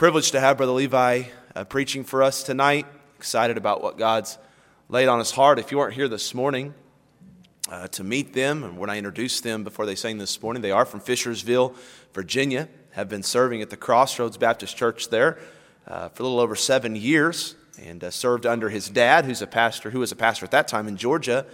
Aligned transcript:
Privileged 0.00 0.32
to 0.32 0.40
have 0.40 0.56
Brother 0.56 0.72
Levi 0.72 1.24
uh, 1.54 1.64
preaching 1.64 2.04
for 2.04 2.22
us 2.22 2.42
tonight. 2.42 2.86
Excited 3.18 3.58
about 3.58 3.82
what 3.82 3.98
God's 3.98 4.38
laid 4.88 5.08
on 5.08 5.18
his 5.18 5.30
heart. 5.30 5.58
If 5.58 5.70
you 5.70 5.76
weren't 5.76 5.92
here 5.92 6.08
this 6.08 6.32
morning 6.32 6.72
uh, 7.68 7.86
to 7.88 8.02
meet 8.02 8.32
them, 8.32 8.64
and 8.64 8.78
when 8.78 8.88
I 8.88 8.96
introduced 8.96 9.44
them 9.44 9.62
before 9.62 9.84
they 9.84 9.94
sang 9.94 10.16
this 10.16 10.40
morning, 10.40 10.62
they 10.62 10.70
are 10.70 10.86
from 10.86 11.00
Fishersville, 11.00 11.74
Virginia, 12.14 12.70
have 12.92 13.10
been 13.10 13.22
serving 13.22 13.60
at 13.60 13.68
the 13.68 13.76
Crossroads 13.76 14.38
Baptist 14.38 14.74
Church 14.74 15.10
there 15.10 15.38
uh, 15.86 16.08
for 16.08 16.22
a 16.22 16.24
little 16.24 16.40
over 16.40 16.56
seven 16.56 16.96
years, 16.96 17.54
and 17.78 18.02
uh, 18.02 18.10
served 18.10 18.46
under 18.46 18.70
his 18.70 18.88
dad, 18.88 19.26
who's 19.26 19.42
a 19.42 19.46
pastor, 19.46 19.90
who 19.90 19.98
was 19.98 20.12
a 20.12 20.16
pastor 20.16 20.46
at 20.46 20.50
that 20.52 20.66
time 20.66 20.88
in 20.88 20.96
Georgia, 20.96 21.44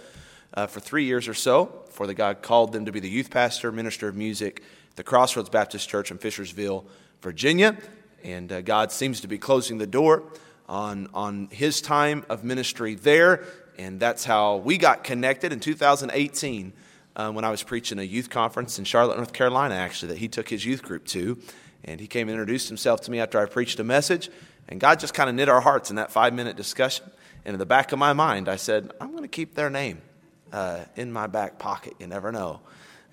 uh, 0.53 0.67
for 0.67 0.79
three 0.79 1.03
years 1.03 1.27
or 1.27 1.33
so, 1.33 1.65
before 1.65 2.07
the 2.07 2.13
God 2.13 2.41
called 2.41 2.71
them 2.71 2.85
to 2.85 2.93
be 2.93 3.01
the 3.01 3.09
youth 3.09 3.29
pastor, 3.29 3.73
minister 3.73 4.07
of 4.07 4.15
music, 4.15 4.63
at 4.91 4.95
the 4.95 5.03
Crossroads 5.03 5.49
Baptist 5.49 5.89
Church 5.89 6.11
in 6.11 6.17
Fishersville, 6.17 6.85
Virginia. 7.21 7.77
And 8.23 8.51
uh, 8.51 8.61
God 8.61 8.91
seems 8.91 9.21
to 9.21 9.27
be 9.27 9.37
closing 9.37 9.77
the 9.77 9.87
door 9.87 10.23
on, 10.67 11.09
on 11.13 11.47
his 11.51 11.81
time 11.81 12.25
of 12.29 12.43
ministry 12.43 12.95
there. 12.95 13.45
And 13.77 13.99
that's 13.99 14.25
how 14.25 14.57
we 14.57 14.77
got 14.77 15.03
connected 15.03 15.53
in 15.53 15.59
2018 15.59 16.73
uh, 17.15 17.31
when 17.31 17.45
I 17.45 17.49
was 17.49 17.63
preaching 17.63 17.99
a 17.99 18.03
youth 18.03 18.29
conference 18.29 18.77
in 18.79 18.85
Charlotte, 18.85 19.17
North 19.17 19.33
Carolina, 19.33 19.75
actually, 19.75 20.09
that 20.09 20.19
he 20.19 20.27
took 20.27 20.49
his 20.49 20.65
youth 20.65 20.83
group 20.83 21.05
to. 21.07 21.37
And 21.83 21.99
he 21.99 22.07
came 22.07 22.27
and 22.27 22.33
introduced 22.33 22.67
himself 22.67 23.01
to 23.01 23.11
me 23.11 23.19
after 23.19 23.39
I 23.39 23.45
preached 23.45 23.79
a 23.79 23.83
message. 23.83 24.29
And 24.67 24.79
God 24.79 24.99
just 24.99 25.13
kind 25.13 25.29
of 25.29 25.35
knit 25.35 25.49
our 25.49 25.61
hearts 25.61 25.89
in 25.89 25.95
that 25.95 26.11
five 26.11 26.33
minute 26.33 26.57
discussion. 26.57 27.09
And 27.45 27.53
in 27.53 27.59
the 27.59 27.65
back 27.65 27.91
of 27.91 27.99
my 27.99 28.13
mind, 28.13 28.49
I 28.49 28.57
said, 28.57 28.91
I'm 28.99 29.11
going 29.11 29.23
to 29.23 29.29
keep 29.29 29.55
their 29.55 29.69
name 29.69 30.01
uh, 30.51 30.81
in 30.95 31.11
my 31.11 31.27
back 31.27 31.59
pocket. 31.59 31.93
You 31.99 32.07
never 32.07 32.31
know. 32.31 32.59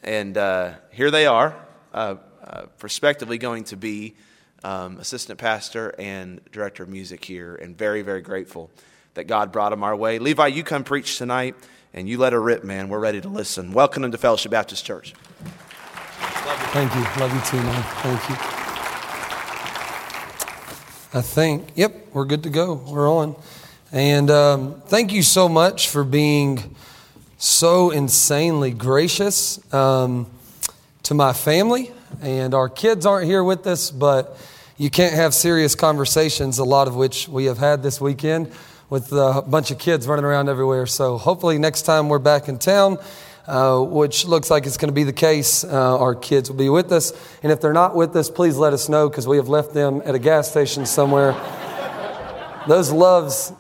And 0.03 0.37
uh, 0.37 0.75
here 0.91 1.11
they 1.11 1.27
are, 1.27 1.57
uh, 1.93 2.17
uh, 2.43 2.63
prospectively 2.79 3.39
going 3.39 3.65
to 3.65 3.77
be 3.77 4.17
um, 4.65 4.99
assistant 4.99 5.39
pastor 5.39 5.95
and 5.99 6.41
director 6.51 6.83
of 6.83 6.89
music 6.89 7.25
here, 7.25 7.55
and 7.55 7.77
very, 7.77 8.03
very 8.03 8.23
grateful 8.23 8.71
that 9.13 9.25
God 9.25 9.53
brought 9.53 9.73
him 9.73 9.85
our 9.85 9.95
way. 9.95 10.19
Levi, 10.19 10.49
you 10.49 10.65
come 10.65 10.83
preach 10.83 11.19
tonight, 11.19 11.55
and 11.93 12.09
you 12.09 12.19
let 12.19 12.33
her 12.33 12.43
rip, 12.43 12.65
man. 12.65 12.89
We're 12.89 12.99
ready 12.99 13.21
to 13.21 13.29
listen. 13.29 13.73
Welcome 13.73 14.11
to 14.11 14.19
Fellowship 14.19 14.51
Baptist 14.51 14.85
Church. 14.85 15.15
Thank 16.73 16.93
you. 16.95 17.03
Love 17.21 17.33
you 17.33 17.41
too, 17.43 17.63
man. 17.63 17.83
Thank 18.03 18.29
you. 18.31 18.37
I 21.17 21.23
think, 21.23 21.69
yep, 21.77 22.09
we're 22.13 22.25
good 22.25 22.43
to 22.43 22.51
go. 22.51 22.75
We're 22.75 23.09
on. 23.09 23.37
And 23.93 24.31
um, 24.31 24.83
thank 24.87 25.13
you 25.13 25.23
so 25.23 25.49
much 25.49 25.89
for 25.89 26.03
being 26.03 26.75
so 27.39 27.91
insanely 27.91 28.73
gracious 28.73 29.61
um, 29.73 30.27
to 31.05 31.15
my 31.15 31.33
family. 31.33 31.93
And 32.21 32.55
our 32.55 32.69
kids 32.69 33.07
aren't 33.07 33.27
here 33.27 33.45
with 33.45 33.67
us, 33.69 33.93
but 33.93 34.37
you 34.77 34.91
can't 34.91 35.15
have 35.15 35.35
serious 35.35 35.77
conversations, 35.77 36.59
a 36.59 36.65
lot 36.65 36.89
of 36.89 36.97
which 36.97 37.29
we 37.29 37.45
have 37.45 37.59
had 37.59 37.83
this 37.83 38.01
weekend 38.01 38.51
with 38.91 39.13
a 39.13 39.45
bunch 39.47 39.71
of 39.71 39.79
kids 39.79 40.09
running 40.09 40.25
around 40.25 40.49
everywhere. 40.49 40.87
So 40.87 41.17
hopefully, 41.17 41.59
next 41.59 41.83
time 41.83 42.09
we're 42.09 42.19
back 42.19 42.49
in 42.49 42.59
town, 42.59 42.99
uh, 43.47 43.81
which 43.81 44.25
looks 44.25 44.51
like 44.51 44.67
it's 44.67 44.77
going 44.77 44.89
to 44.89 44.95
be 44.95 45.05
the 45.05 45.13
case, 45.13 45.63
uh, 45.63 45.99
our 45.99 46.17
kids 46.17 46.51
will 46.51 46.57
be 46.57 46.69
with 46.69 46.91
us. 46.91 47.13
And 47.45 47.53
if 47.53 47.61
they're 47.61 47.73
not 47.73 47.95
with 47.95 48.17
us, 48.17 48.29
please 48.29 48.57
let 48.57 48.73
us 48.73 48.89
know 48.89 49.09
because 49.09 49.29
we 49.29 49.37
have 49.37 49.49
left 49.49 49.75
them 49.75 50.03
at 50.05 50.17
a 50.17 50.19
gas 50.19 50.51
station 50.51 50.87
somewhere. 50.87 51.33
Those 52.67 52.91
Love's 52.91 53.53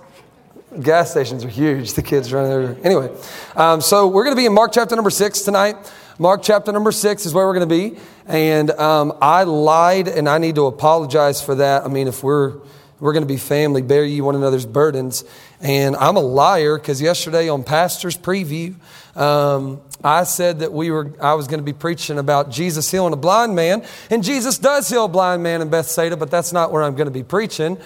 gas 0.83 1.13
stations 1.13 1.45
are 1.45 1.49
huge. 1.49 1.93
The 1.93 2.03
kids 2.03 2.33
running 2.33 2.51
there. 2.51 2.77
Anyway, 2.83 3.17
um, 3.55 3.81
so 3.81 4.09
we're 4.09 4.25
going 4.25 4.35
to 4.35 4.41
be 4.41 4.47
in 4.47 4.53
Mark 4.53 4.73
chapter 4.73 4.97
number 4.97 5.11
six 5.11 5.43
tonight. 5.43 5.77
Mark 6.17 6.45
chapter 6.45 6.71
number 6.71 6.93
six 6.93 7.27
is 7.27 7.35
where 7.35 7.45
we're 7.45 7.55
going 7.55 7.69
to 7.69 7.75
be. 7.75 8.01
And 8.27 8.71
um, 8.71 9.19
I 9.21 9.43
lied, 9.43 10.07
and 10.07 10.29
I 10.29 10.39
need 10.39 10.55
to 10.55 10.67
apologize 10.67 11.43
for 11.43 11.57
that. 11.57 11.85
I 11.85 11.89
mean, 11.89 12.07
if 12.07 12.23
we're 12.23 12.61
we're 13.01 13.13
going 13.13 13.25
to 13.25 13.29
be 13.29 13.37
family, 13.37 13.83
bear 13.83 14.05
ye 14.05 14.21
one 14.21 14.37
another's 14.37 14.65
burdens. 14.65 15.25
And 15.61 15.97
I'm 15.97 16.17
a 16.17 16.21
liar 16.21 16.79
because 16.79 17.03
yesterday 17.03 17.49
on 17.49 17.65
Pastor's 17.65 18.17
Preview, 18.17 18.77
um, 19.17 19.81
I 20.05 20.23
said 20.23 20.61
that 20.61 20.73
we 20.73 20.93
were 20.93 21.13
I 21.21 21.35
was 21.35 21.49
going 21.49 21.59
to 21.59 21.65
be 21.65 21.73
preaching 21.73 22.19
about 22.19 22.49
Jesus 22.49 22.89
healing 22.89 23.13
a 23.13 23.17
blind 23.17 23.57
man, 23.57 23.85
and 24.09 24.23
Jesus 24.23 24.57
does 24.57 24.89
heal 24.89 25.07
a 25.07 25.09
blind 25.09 25.43
man 25.43 25.63
in 25.63 25.69
Bethsaida, 25.69 26.17
but 26.17 26.31
that's 26.31 26.53
not 26.53 26.71
where 26.71 26.85
I'm 26.85 26.95
going 26.95 27.09
to 27.09 27.13
be 27.13 27.25
preaching. 27.25 27.77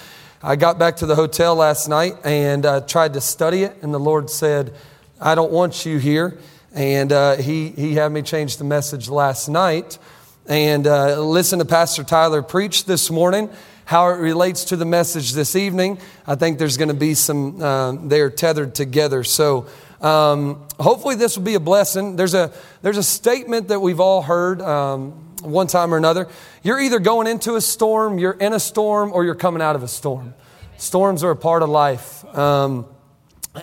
I 0.42 0.56
got 0.56 0.78
back 0.78 0.97
to 0.97 1.06
the 1.06 1.14
hotel 1.14 1.56
last 1.56 1.88
night 1.88 2.14
and 2.24 2.66
uh, 2.66 2.82
tried 2.82 3.14
to 3.14 3.22
study 3.22 3.62
it, 3.62 3.82
and 3.82 3.94
the 3.94 3.98
Lord 3.98 4.28
said, 4.28 4.74
"I 5.19 5.34
don't 5.34 5.50
want 5.50 5.86
you 5.86 5.97
here." 5.97 6.38
And 6.74 7.12
uh, 7.12 7.36
he, 7.36 7.70
he 7.70 7.94
had 7.94 8.12
me 8.12 8.22
change 8.22 8.56
the 8.58 8.64
message 8.64 9.08
last 9.08 9.48
night. 9.48 9.98
And 10.46 10.86
uh, 10.86 11.20
listen 11.20 11.58
to 11.58 11.64
Pastor 11.64 12.04
Tyler 12.04 12.42
preach 12.42 12.84
this 12.84 13.10
morning, 13.10 13.50
how 13.84 14.08
it 14.08 14.18
relates 14.18 14.64
to 14.64 14.76
the 14.76 14.84
message 14.84 15.32
this 15.32 15.56
evening. 15.56 15.98
I 16.26 16.34
think 16.34 16.58
there's 16.58 16.76
going 16.76 16.88
to 16.88 16.94
be 16.94 17.14
some, 17.14 17.60
uh, 17.60 17.92
they're 17.92 18.30
tethered 18.30 18.74
together. 18.74 19.24
So 19.24 19.66
um, 20.00 20.66
hopefully 20.78 21.16
this 21.16 21.36
will 21.36 21.44
be 21.44 21.54
a 21.54 21.60
blessing. 21.60 22.16
There's 22.16 22.34
a, 22.34 22.52
there's 22.82 22.98
a 22.98 23.02
statement 23.02 23.68
that 23.68 23.80
we've 23.80 24.00
all 24.00 24.22
heard 24.22 24.62
um, 24.62 25.12
one 25.42 25.66
time 25.66 25.92
or 25.92 25.96
another. 25.96 26.28
You're 26.62 26.80
either 26.80 26.98
going 26.98 27.26
into 27.26 27.56
a 27.56 27.60
storm, 27.60 28.18
you're 28.18 28.32
in 28.32 28.52
a 28.52 28.60
storm, 28.60 29.12
or 29.12 29.24
you're 29.24 29.34
coming 29.34 29.62
out 29.62 29.76
of 29.76 29.82
a 29.82 29.88
storm. 29.88 30.34
Storms 30.76 31.24
are 31.24 31.30
a 31.30 31.36
part 31.36 31.62
of 31.62 31.68
life. 31.68 32.24
Um, 32.36 32.86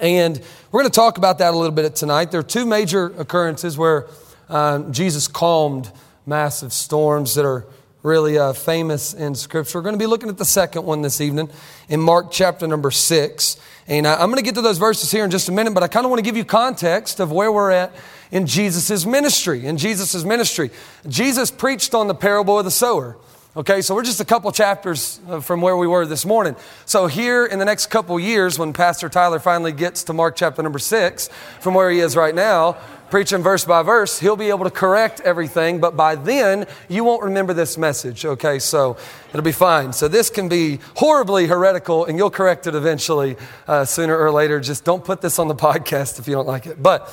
and 0.01 0.41
we're 0.71 0.81
going 0.81 0.91
to 0.91 0.95
talk 0.95 1.17
about 1.17 1.39
that 1.39 1.53
a 1.53 1.57
little 1.57 1.71
bit 1.71 1.95
tonight. 1.95 2.31
There 2.31 2.39
are 2.39 2.43
two 2.43 2.65
major 2.65 3.07
occurrences 3.17 3.77
where 3.77 4.07
uh, 4.49 4.79
Jesus 4.91 5.27
calmed 5.27 5.91
massive 6.25 6.73
storms 6.73 7.35
that 7.35 7.45
are 7.45 7.65
really 8.03 8.37
uh, 8.37 8.53
famous 8.53 9.13
in 9.13 9.33
Scripture. 9.35 9.79
We're 9.79 9.83
going 9.83 9.95
to 9.95 9.99
be 9.99 10.05
looking 10.05 10.29
at 10.29 10.37
the 10.37 10.45
second 10.45 10.85
one 10.85 11.01
this 11.01 11.21
evening 11.21 11.49
in 11.89 11.99
Mark 11.99 12.31
chapter 12.31 12.67
number 12.67 12.91
six. 12.91 13.57
And 13.87 14.07
I'm 14.07 14.29
going 14.29 14.37
to 14.37 14.43
get 14.43 14.55
to 14.55 14.61
those 14.61 14.77
verses 14.77 15.11
here 15.11 15.23
in 15.23 15.31
just 15.31 15.49
a 15.49 15.51
minute, 15.51 15.73
but 15.73 15.83
I 15.83 15.87
kind 15.87 16.05
of 16.05 16.09
want 16.09 16.19
to 16.19 16.23
give 16.23 16.37
you 16.37 16.45
context 16.45 17.19
of 17.19 17.31
where 17.31 17.51
we're 17.51 17.71
at 17.71 17.93
in 18.31 18.47
Jesus' 18.47 19.05
ministry. 19.05 19.65
In 19.65 19.77
Jesus' 19.77 20.23
ministry, 20.23 20.71
Jesus 21.07 21.51
preached 21.51 21.93
on 21.93 22.07
the 22.07 22.15
parable 22.15 22.57
of 22.57 22.65
the 22.65 22.71
sower. 22.71 23.17
Okay, 23.57 23.81
so 23.81 23.95
we're 23.95 24.03
just 24.03 24.19
a 24.19 24.25
couple 24.25 24.51
chapters 24.51 25.21
uh, 25.29 25.39
from 25.39 25.61
where 25.61 25.77
we 25.77 25.87
were 25.87 26.05
this 26.05 26.25
morning. 26.25 26.57
So, 26.85 27.07
here 27.07 27.45
in 27.45 27.57
the 27.57 27.63
next 27.63 27.85
couple 27.85 28.19
years, 28.19 28.59
when 28.59 28.73
Pastor 28.73 29.07
Tyler 29.07 29.39
finally 29.39 29.71
gets 29.71 30.03
to 30.03 30.13
Mark 30.13 30.35
chapter 30.35 30.61
number 30.61 30.77
six, 30.77 31.29
from 31.61 31.73
where 31.73 31.89
he 31.89 32.01
is 32.01 32.17
right 32.17 32.35
now, 32.35 32.73
preaching 33.09 33.41
verse 33.41 33.63
by 33.63 33.81
verse, 33.81 34.19
he'll 34.19 34.35
be 34.35 34.49
able 34.49 34.65
to 34.65 34.69
correct 34.69 35.21
everything, 35.21 35.79
but 35.79 35.95
by 35.95 36.15
then, 36.15 36.65
you 36.89 37.05
won't 37.05 37.23
remember 37.23 37.53
this 37.53 37.77
message. 37.77 38.25
Okay, 38.25 38.59
so 38.59 38.97
it'll 39.29 39.41
be 39.41 39.53
fine. 39.53 39.93
So, 39.93 40.09
this 40.09 40.29
can 40.29 40.49
be 40.49 40.79
horribly 40.97 41.47
heretical, 41.47 42.03
and 42.03 42.17
you'll 42.17 42.29
correct 42.31 42.67
it 42.67 42.75
eventually 42.75 43.37
uh, 43.69 43.85
sooner 43.85 44.17
or 44.17 44.31
later. 44.31 44.59
Just 44.59 44.83
don't 44.83 45.05
put 45.05 45.21
this 45.21 45.39
on 45.39 45.47
the 45.47 45.55
podcast 45.55 46.19
if 46.19 46.27
you 46.27 46.33
don't 46.33 46.47
like 46.47 46.65
it. 46.65 46.83
But 46.83 47.09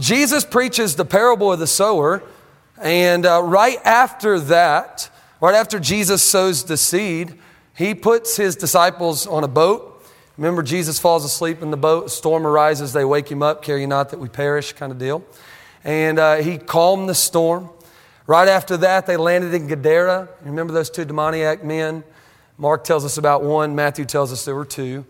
Jesus 0.00 0.44
preaches 0.44 0.96
the 0.96 1.04
parable 1.04 1.52
of 1.52 1.60
the 1.60 1.68
sower, 1.68 2.24
and 2.82 3.24
uh, 3.24 3.44
right 3.44 3.78
after 3.84 4.40
that, 4.40 5.08
Right 5.40 5.54
after 5.54 5.78
Jesus 5.78 6.22
sows 6.22 6.64
the 6.64 6.76
seed, 6.76 7.38
he 7.76 7.94
puts 7.94 8.36
his 8.36 8.56
disciples 8.56 9.24
on 9.24 9.44
a 9.44 9.48
boat. 9.48 10.04
Remember, 10.36 10.64
Jesus 10.64 10.98
falls 10.98 11.24
asleep 11.24 11.62
in 11.62 11.70
the 11.70 11.76
boat, 11.76 12.06
a 12.06 12.08
storm 12.08 12.44
arises, 12.44 12.92
they 12.92 13.04
wake 13.04 13.30
him 13.30 13.40
up, 13.42 13.62
Care 13.62 13.78
you 13.78 13.86
not 13.86 14.10
that 14.10 14.18
we 14.18 14.28
perish, 14.28 14.72
kind 14.72 14.90
of 14.90 14.98
deal. 14.98 15.24
And 15.84 16.18
uh, 16.18 16.36
he 16.36 16.58
calmed 16.58 17.08
the 17.08 17.14
storm. 17.14 17.70
Right 18.26 18.48
after 18.48 18.76
that, 18.78 19.06
they 19.06 19.16
landed 19.16 19.54
in 19.54 19.68
Gadara. 19.68 20.28
Remember 20.42 20.72
those 20.72 20.90
two 20.90 21.04
demoniac 21.04 21.62
men? 21.62 22.02
Mark 22.56 22.82
tells 22.82 23.04
us 23.04 23.16
about 23.16 23.44
one, 23.44 23.76
Matthew 23.76 24.04
tells 24.04 24.32
us 24.32 24.44
there 24.44 24.56
were 24.56 24.64
two. 24.64 25.06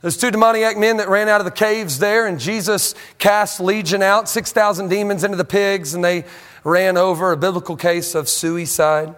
Those 0.00 0.16
two 0.16 0.30
demoniac 0.30 0.78
men 0.78 0.98
that 0.98 1.08
ran 1.08 1.28
out 1.28 1.40
of 1.40 1.44
the 1.44 1.50
caves 1.50 1.98
there, 1.98 2.28
and 2.28 2.38
Jesus 2.38 2.94
cast 3.18 3.58
legion 3.58 4.00
out, 4.00 4.28
6,000 4.28 4.88
demons 4.88 5.24
into 5.24 5.36
the 5.36 5.44
pigs, 5.44 5.92
and 5.92 6.04
they 6.04 6.24
ran 6.62 6.96
over 6.96 7.32
a 7.32 7.36
biblical 7.36 7.76
case 7.76 8.14
of 8.14 8.28
suicide. 8.28 9.16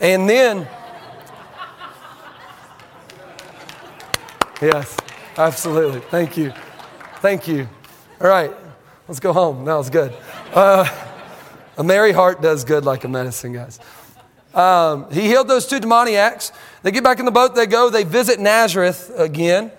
And 0.00 0.28
then, 0.28 0.68
yes, 4.60 4.96
absolutely. 5.38 6.00
Thank 6.00 6.36
you. 6.36 6.52
Thank 7.20 7.48
you. 7.48 7.66
All 8.20 8.28
right, 8.28 8.52
let's 9.08 9.20
go 9.20 9.32
home. 9.32 9.64
That 9.64 9.74
was 9.74 9.88
good. 9.88 10.14
Uh, 10.52 10.86
a 11.78 11.84
merry 11.84 12.12
heart 12.12 12.42
does 12.42 12.64
good 12.64 12.84
like 12.84 13.04
a 13.04 13.08
medicine, 13.08 13.52
guys. 13.52 13.80
Um, 14.54 15.10
he 15.10 15.22
healed 15.22 15.48
those 15.48 15.66
two 15.66 15.80
demoniacs. 15.80 16.52
They 16.82 16.90
get 16.90 17.04
back 17.04 17.18
in 17.18 17.24
the 17.24 17.30
boat, 17.30 17.54
they 17.54 17.66
go, 17.66 17.90
they 17.90 18.04
visit 18.04 18.38
Nazareth 18.38 19.10
again. 19.16 19.70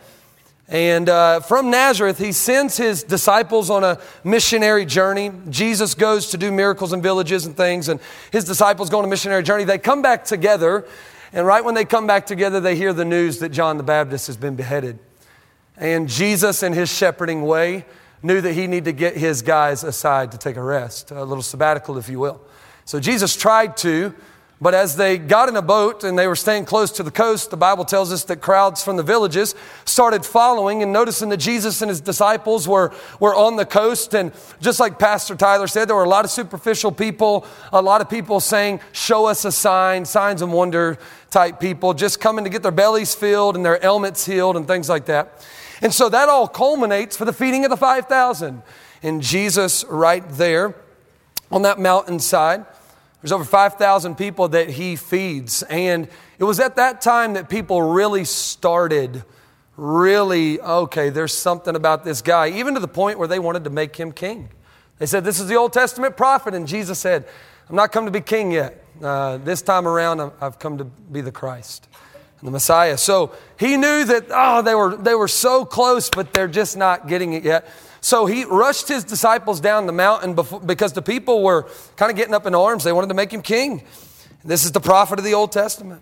And 0.69 1.07
uh, 1.07 1.39
from 1.39 1.69
Nazareth, 1.69 2.17
he 2.17 2.33
sends 2.33 2.75
his 2.75 3.03
disciples 3.03 3.69
on 3.69 3.85
a 3.85 3.99
missionary 4.25 4.85
journey. 4.85 5.31
Jesus 5.49 5.93
goes 5.93 6.27
to 6.31 6.37
do 6.37 6.51
miracles 6.51 6.91
in 6.91 7.01
villages 7.01 7.45
and 7.45 7.55
things, 7.55 7.87
and 7.87 8.01
his 8.31 8.43
disciples 8.43 8.89
go 8.89 8.99
on 8.99 9.05
a 9.05 9.07
missionary 9.07 9.43
journey. 9.43 9.63
They 9.63 9.77
come 9.77 10.01
back 10.01 10.25
together, 10.25 10.85
and 11.31 11.47
right 11.47 11.63
when 11.63 11.73
they 11.73 11.85
come 11.85 12.05
back 12.05 12.25
together, 12.25 12.59
they 12.59 12.75
hear 12.75 12.91
the 12.91 13.05
news 13.05 13.39
that 13.39 13.49
John 13.49 13.77
the 13.77 13.83
Baptist 13.83 14.27
has 14.27 14.35
been 14.35 14.57
beheaded. 14.57 14.99
And 15.77 16.09
Jesus, 16.09 16.63
in 16.63 16.73
his 16.73 16.93
shepherding 16.93 17.43
way, 17.43 17.85
knew 18.21 18.41
that 18.41 18.53
he 18.53 18.67
needed 18.67 18.85
to 18.85 18.91
get 18.91 19.15
his 19.15 19.41
guys 19.41 19.85
aside 19.85 20.33
to 20.33 20.37
take 20.37 20.57
a 20.57 20.61
rest, 20.61 21.11
a 21.11 21.23
little 21.23 21.43
sabbatical, 21.43 21.97
if 21.97 22.09
you 22.09 22.19
will. 22.19 22.41
So 22.83 22.99
Jesus 22.99 23.35
tried 23.37 23.77
to 23.77 24.13
But 24.59 24.74
as 24.74 24.95
they 24.95 25.19
got 25.19 25.50
in 25.50 25.56
a 25.56 25.62
boat 25.62 26.04
and 26.04 26.18
they 26.18 26.27
were 26.27 26.36
staying 26.36 26.65
close 26.65 26.92
to 26.94 27.04
the 27.04 27.12
coast, 27.12 27.51
the 27.51 27.57
Bible 27.57 27.86
tells 27.86 28.12
us 28.12 28.24
that 28.24 28.38
crowds 28.42 28.83
from 28.83 28.98
the 28.98 29.04
villages 29.04 29.54
started 29.86 30.25
following 30.25 30.81
and 30.81 30.92
noticing 30.92 31.30
that 31.30 31.38
Jesus 31.38 31.83
and 31.83 31.89
his 31.89 32.01
disciples 32.01 32.68
were, 32.68 32.92
were 33.19 33.36
on 33.36 33.56
the 33.56 33.68
coast. 33.68 34.15
And 34.15 34.31
just 34.59 34.80
like 34.80 34.98
Pastor 34.98 35.36
Tyler 35.36 35.68
said, 35.68 35.88
there 35.88 35.95
were 35.95 36.06
a 36.06 36.09
lot 36.09 36.25
of 36.25 36.31
superficial 36.31 36.92
people, 36.92 37.45
a 37.71 37.81
lot 37.81 38.01
of 38.01 38.09
people 38.09 38.39
saying, 38.39 38.80
Show 38.94 39.27
us 39.27 39.45
a 39.45 39.51
sign, 39.51 40.06
signs 40.06 40.42
and 40.42 40.51
wonder 40.51 40.98
type 41.30 41.60
people, 41.60 41.94
just 41.94 42.19
coming 42.19 42.44
to 42.44 42.50
get 42.50 42.63
their 42.63 42.71
bellies 42.71 43.13
filled 43.13 43.56
and 43.56 43.63
their 43.63 43.80
ailments 43.83 44.25
healed 44.25 44.57
and 44.57 44.65
things 44.65 44.89
like 44.89 45.06
that. 45.06 45.45
And 45.83 45.94
so 45.94 46.10
that 46.10 46.30
all 46.30 46.48
culminates 46.48 47.15
for 47.15 47.25
the 47.25 47.33
feeding 47.33 47.63
of 47.63 47.69
the 47.69 47.77
5,000. 47.77 48.63
And 49.03 49.21
Jesus, 49.21 49.86
right 49.86 50.27
there 50.27 50.74
on 51.51 51.62
that 51.62 51.77
mountainside, 51.77 52.65
there's 53.21 53.31
over 53.31 53.43
5,000 53.43 54.15
people 54.15 54.49
that 54.49 54.69
he 54.69 54.95
feeds. 54.95 55.63
And 55.63 56.07
it 56.37 56.43
was 56.43 56.59
at 56.59 56.75
that 56.75 57.01
time 57.01 57.33
that 57.33 57.49
people 57.49 57.81
really 57.81 58.25
started, 58.25 59.23
really, 59.75 60.61
okay, 60.61 61.09
there's 61.09 61.35
something 61.35 61.75
about 61.75 62.03
this 62.03 62.21
guy, 62.21 62.49
even 62.49 62.75
to 62.75 62.79
the 62.79 62.87
point 62.87 63.17
where 63.17 63.27
they 63.27 63.39
wanted 63.39 63.63
to 63.63 63.69
make 63.69 63.95
him 63.95 64.11
king. 64.11 64.49
They 64.99 65.05
said, 65.05 65.23
This 65.23 65.39
is 65.39 65.47
the 65.47 65.55
Old 65.55 65.73
Testament 65.73 66.15
prophet. 66.15 66.53
And 66.53 66.67
Jesus 66.67 66.99
said, 66.99 67.27
I'm 67.69 67.75
not 67.75 67.91
come 67.91 68.05
to 68.05 68.11
be 68.11 68.21
king 68.21 68.51
yet. 68.51 68.83
Uh, 69.01 69.37
this 69.37 69.61
time 69.61 69.87
around, 69.87 70.31
I've 70.41 70.59
come 70.59 70.77
to 70.77 70.85
be 70.85 71.21
the 71.21 71.31
Christ 71.31 71.87
and 72.39 72.47
the 72.47 72.51
Messiah. 72.51 72.97
So 72.97 73.33
he 73.59 73.77
knew 73.77 74.05
that, 74.05 74.27
oh, 74.29 74.61
they 74.61 74.75
were, 74.75 74.95
they 74.95 75.15
were 75.15 75.27
so 75.27 75.65
close, 75.65 76.09
but 76.09 76.33
they're 76.33 76.47
just 76.47 76.77
not 76.77 77.07
getting 77.07 77.33
it 77.33 77.43
yet. 77.43 77.67
So 78.07 78.25
he 78.25 78.45
rushed 78.45 78.88
his 78.88 79.04
disciples 79.04 79.59
down 79.59 79.86
the 79.86 79.92
mountain 79.92 80.33
because 80.65 80.94
the 80.94 81.01
people 81.01 81.44
were 81.44 81.68
kind 81.98 82.09
of 82.09 82.15
getting 82.15 82.33
up 82.33 82.45
in 82.45 82.56
arms. 82.56 82.86
They 82.86 82.94
wanted 82.94 83.09
to 83.09 83.13
make 83.13 83.33
him 83.33 83.42
king. 83.42 83.83
This 84.45 84.63
is 84.63 84.71
the 84.71 84.80
prophet 84.80 85.19
of 85.19 85.25
the 85.25 85.33
Old 85.33 85.51
Testament. 85.51 86.01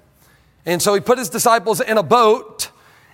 And 0.68 0.80
so 0.84 0.94
he 0.94 1.00
put 1.00 1.18
his 1.18 1.30
disciples 1.30 1.82
in 1.82 1.98
a 1.98 2.04
boat 2.04 2.70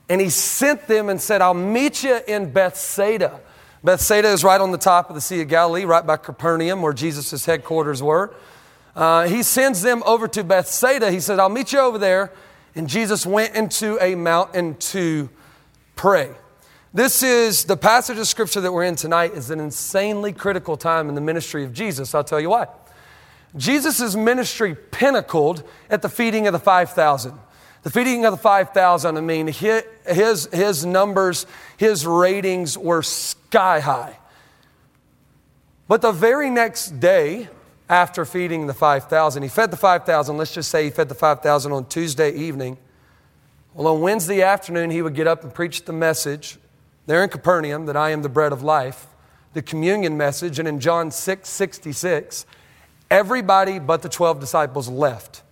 and 0.09 0.19
he 0.19 0.29
sent 0.29 0.89
them 0.89 1.07
and 1.07 1.21
said, 1.21 1.41
I'll 1.41 1.53
meet 1.53 2.03
you 2.03 2.19
in 2.27 2.51
Bethsaida. 2.51 3.39
Bethsaida 3.81 4.27
is 4.27 4.43
right 4.43 4.59
on 4.59 4.73
the 4.73 4.77
top 4.77 5.07
of 5.07 5.15
the 5.15 5.21
Sea 5.21 5.39
of 5.39 5.47
Galilee, 5.47 5.85
right 5.85 6.05
by 6.05 6.17
Capernaum, 6.17 6.81
where 6.81 6.91
Jesus' 6.91 7.45
headquarters 7.45 8.03
were. 8.03 8.35
Uh, 8.93 9.25
he 9.25 9.41
sends 9.41 9.81
them 9.81 10.03
over 10.05 10.27
to 10.27 10.43
Bethsaida. 10.43 11.11
He 11.11 11.21
said, 11.21 11.39
I'll 11.39 11.47
meet 11.47 11.71
you 11.71 11.79
over 11.79 11.97
there. 11.97 12.33
And 12.75 12.89
Jesus 12.89 13.25
went 13.25 13.55
into 13.55 13.97
a 14.01 14.15
mountain 14.15 14.75
to 14.75 15.29
pray. 15.95 16.31
This 16.93 17.23
is 17.23 17.63
the 17.63 17.77
passage 17.77 18.17
of 18.17 18.27
scripture 18.27 18.59
that 18.59 18.73
we're 18.73 18.83
in 18.83 18.97
tonight 18.97 19.31
is 19.31 19.49
an 19.49 19.61
insanely 19.61 20.33
critical 20.33 20.75
time 20.75 21.07
in 21.07 21.15
the 21.15 21.21
ministry 21.21 21.63
of 21.63 21.71
Jesus. 21.71 22.13
I'll 22.13 22.25
tell 22.25 22.39
you 22.39 22.49
why. 22.49 22.67
Jesus' 23.55 24.13
ministry 24.13 24.75
pinnacled 24.75 25.63
at 25.89 26.01
the 26.01 26.09
feeding 26.09 26.47
of 26.47 26.53
the 26.53 26.59
5,000. 26.59 27.33
The 27.83 27.89
feeding 27.89 28.25
of 28.25 28.33
the 28.33 28.37
5,000, 28.37 29.17
I 29.17 29.21
mean, 29.21 29.47
his, 29.47 30.49
his 30.51 30.85
numbers, 30.85 31.45
his 31.77 32.05
ratings 32.05 32.77
were 32.77 33.03
sky 33.03 33.79
high. 33.79 34.17
But 35.87 36.01
the 36.01 36.11
very 36.11 36.49
next 36.49 36.99
day, 36.99 37.47
after 37.87 38.25
feeding 38.25 38.67
the 38.67 38.73
5,000, 38.73 39.43
he 39.43 39.49
fed 39.49 39.71
the 39.71 39.77
5,000. 39.77 40.35
Let's 40.35 40.53
just 40.53 40.69
say 40.69 40.83
he 40.83 40.89
fed 40.89 41.07
the 41.07 41.15
5,000 41.15 41.71
on 41.71 41.85
Tuesday 41.85 42.33
evening. 42.33 42.77
Well, 43.73 43.95
on 43.95 44.01
Wednesday 44.01 44.41
afternoon, 44.41 44.91
he 44.91 45.01
would 45.01 45.15
get 45.15 45.27
up 45.27 45.43
and 45.43 45.53
preach 45.53 45.85
the 45.85 45.93
message 45.93 46.57
there 47.05 47.23
in 47.23 47.29
Capernaum 47.29 47.85
that 47.85 47.97
I 47.97 48.11
am 48.11 48.21
the 48.21 48.29
bread 48.29 48.53
of 48.53 48.63
life, 48.63 49.07
the 49.53 49.61
communion 49.61 50.17
message, 50.17 50.59
and 50.59 50.67
in 50.67 50.79
John 50.79 51.11
6 51.11 51.49
66, 51.49 52.45
everybody 53.09 53.79
but 53.79 54.01
the 54.01 54.09
12 54.09 54.39
disciples 54.39 54.87
left. 54.87 55.43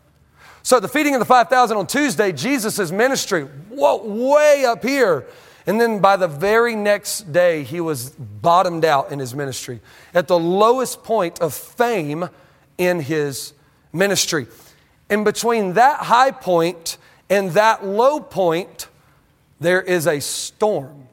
So 0.61 0.79
the 0.79 0.87
feeding 0.87 1.15
of 1.15 1.19
the 1.19 1.25
5,000 1.25 1.77
on 1.77 1.87
Tuesday, 1.87 2.31
Jesus' 2.31 2.91
ministry, 2.91 3.43
whoa, 3.43 4.03
way 4.05 4.65
up 4.65 4.83
here. 4.83 5.25
And 5.65 5.79
then 5.79 5.99
by 5.99 6.15
the 6.15 6.27
very 6.27 6.75
next 6.75 7.31
day, 7.31 7.63
he 7.63 7.81
was 7.81 8.09
bottomed 8.09 8.85
out 8.85 9.11
in 9.11 9.19
his 9.19 9.35
ministry, 9.35 9.81
at 10.13 10.27
the 10.27 10.39
lowest 10.39 11.03
point 11.03 11.39
of 11.41 11.53
fame 11.53 12.29
in 12.77 13.01
his 13.01 13.53
ministry. 13.93 14.47
In 15.09 15.23
between 15.23 15.73
that 15.73 16.01
high 16.01 16.31
point 16.31 16.97
and 17.29 17.51
that 17.51 17.85
low 17.85 18.19
point, 18.19 18.87
there 19.59 19.81
is 19.81 20.07
a 20.07 20.19
storm. 20.21 21.08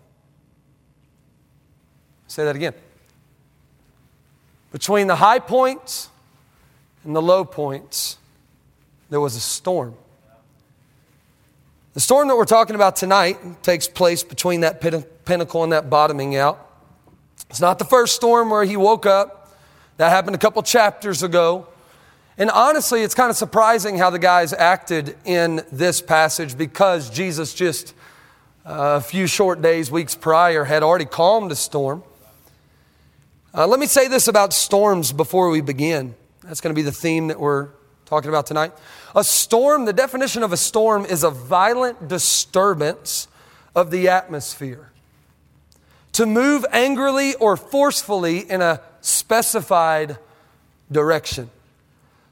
Say 2.37 2.45
that 2.45 2.55
again. 2.55 2.75
Between 4.71 5.07
the 5.07 5.17
high 5.17 5.39
points 5.39 6.11
and 7.03 7.17
the 7.17 7.23
low 7.23 7.47
points, 7.47 8.19
there 9.09 9.23
was 9.23 9.37
a 9.37 9.41
storm. 9.41 9.95
The 11.95 12.01
storm 12.01 12.29
that 12.29 12.37
we're 12.37 12.45
talking 12.45 12.77
about 12.77 12.95
tonight 12.95 13.63
takes 13.63 13.89
place 13.89 14.23
between 14.23 14.61
that 14.61 14.83
pinnacle 15.25 15.63
and 15.63 15.73
that 15.73 15.89
bottoming 15.89 16.37
out. 16.37 16.59
It's 17.49 17.63
not 17.63 17.79
the 17.79 17.87
first 17.87 18.15
storm 18.15 18.51
where 18.51 18.65
he 18.65 18.77
woke 18.77 19.07
up. 19.07 19.57
That 19.97 20.11
happened 20.11 20.37
a 20.37 20.39
couple 20.39 20.63
chapters 20.63 21.23
ago. 21.23 21.67
And 22.37 22.51
honestly, 22.51 23.01
it's 23.01 23.15
kind 23.15 23.31
of 23.31 23.37
surprising 23.37 23.97
how 23.97 24.11
the 24.11 24.19
guys 24.19 24.53
acted 24.53 25.17
in 25.25 25.65
this 25.73 26.03
passage 26.03 26.59
because 26.59 27.09
Jesus 27.09 27.55
just 27.55 27.95
uh, 28.67 28.99
a 28.99 29.01
few 29.01 29.27
short 29.27 29.63
days, 29.63 29.91
weeks 29.91 30.15
prior, 30.15 30.65
had 30.65 30.83
already 30.83 31.07
calmed 31.07 31.51
a 31.51 31.57
storm. 31.57 32.03
Uh, 33.57 33.67
let 33.67 33.81
me 33.81 33.87
say 33.87 34.07
this 34.07 34.29
about 34.29 34.53
storms 34.53 35.13
before 35.13 35.49
we 35.49 35.63
begin. 35.63 36.15
That's 36.43 36.61
going 36.61 36.75
to 36.75 36.79
be 36.79 36.83
the 36.83 36.93
theme 36.93 37.29
that 37.29 37.41
we're 37.41 37.71
talking 38.05 38.29
about 38.29 38.45
tonight. 38.45 38.71
A 39.15 39.25
storm, 39.25 39.87
the 39.87 39.95
definition 39.95 40.43
of 40.43 40.53
a 40.53 40.59
storm 40.59 41.07
is 41.07 41.25
a 41.25 41.31
violent 41.31 42.07
disturbance 42.07 43.29
of 43.75 43.91
the 43.91 44.09
atmosphere. 44.09 44.91
To 46.13 46.27
move 46.27 46.67
angrily 46.71 47.35
or 47.37 47.57
forcefully 47.57 48.41
in 48.41 48.61
a 48.61 48.83
specified 49.01 50.19
direction. 50.93 51.49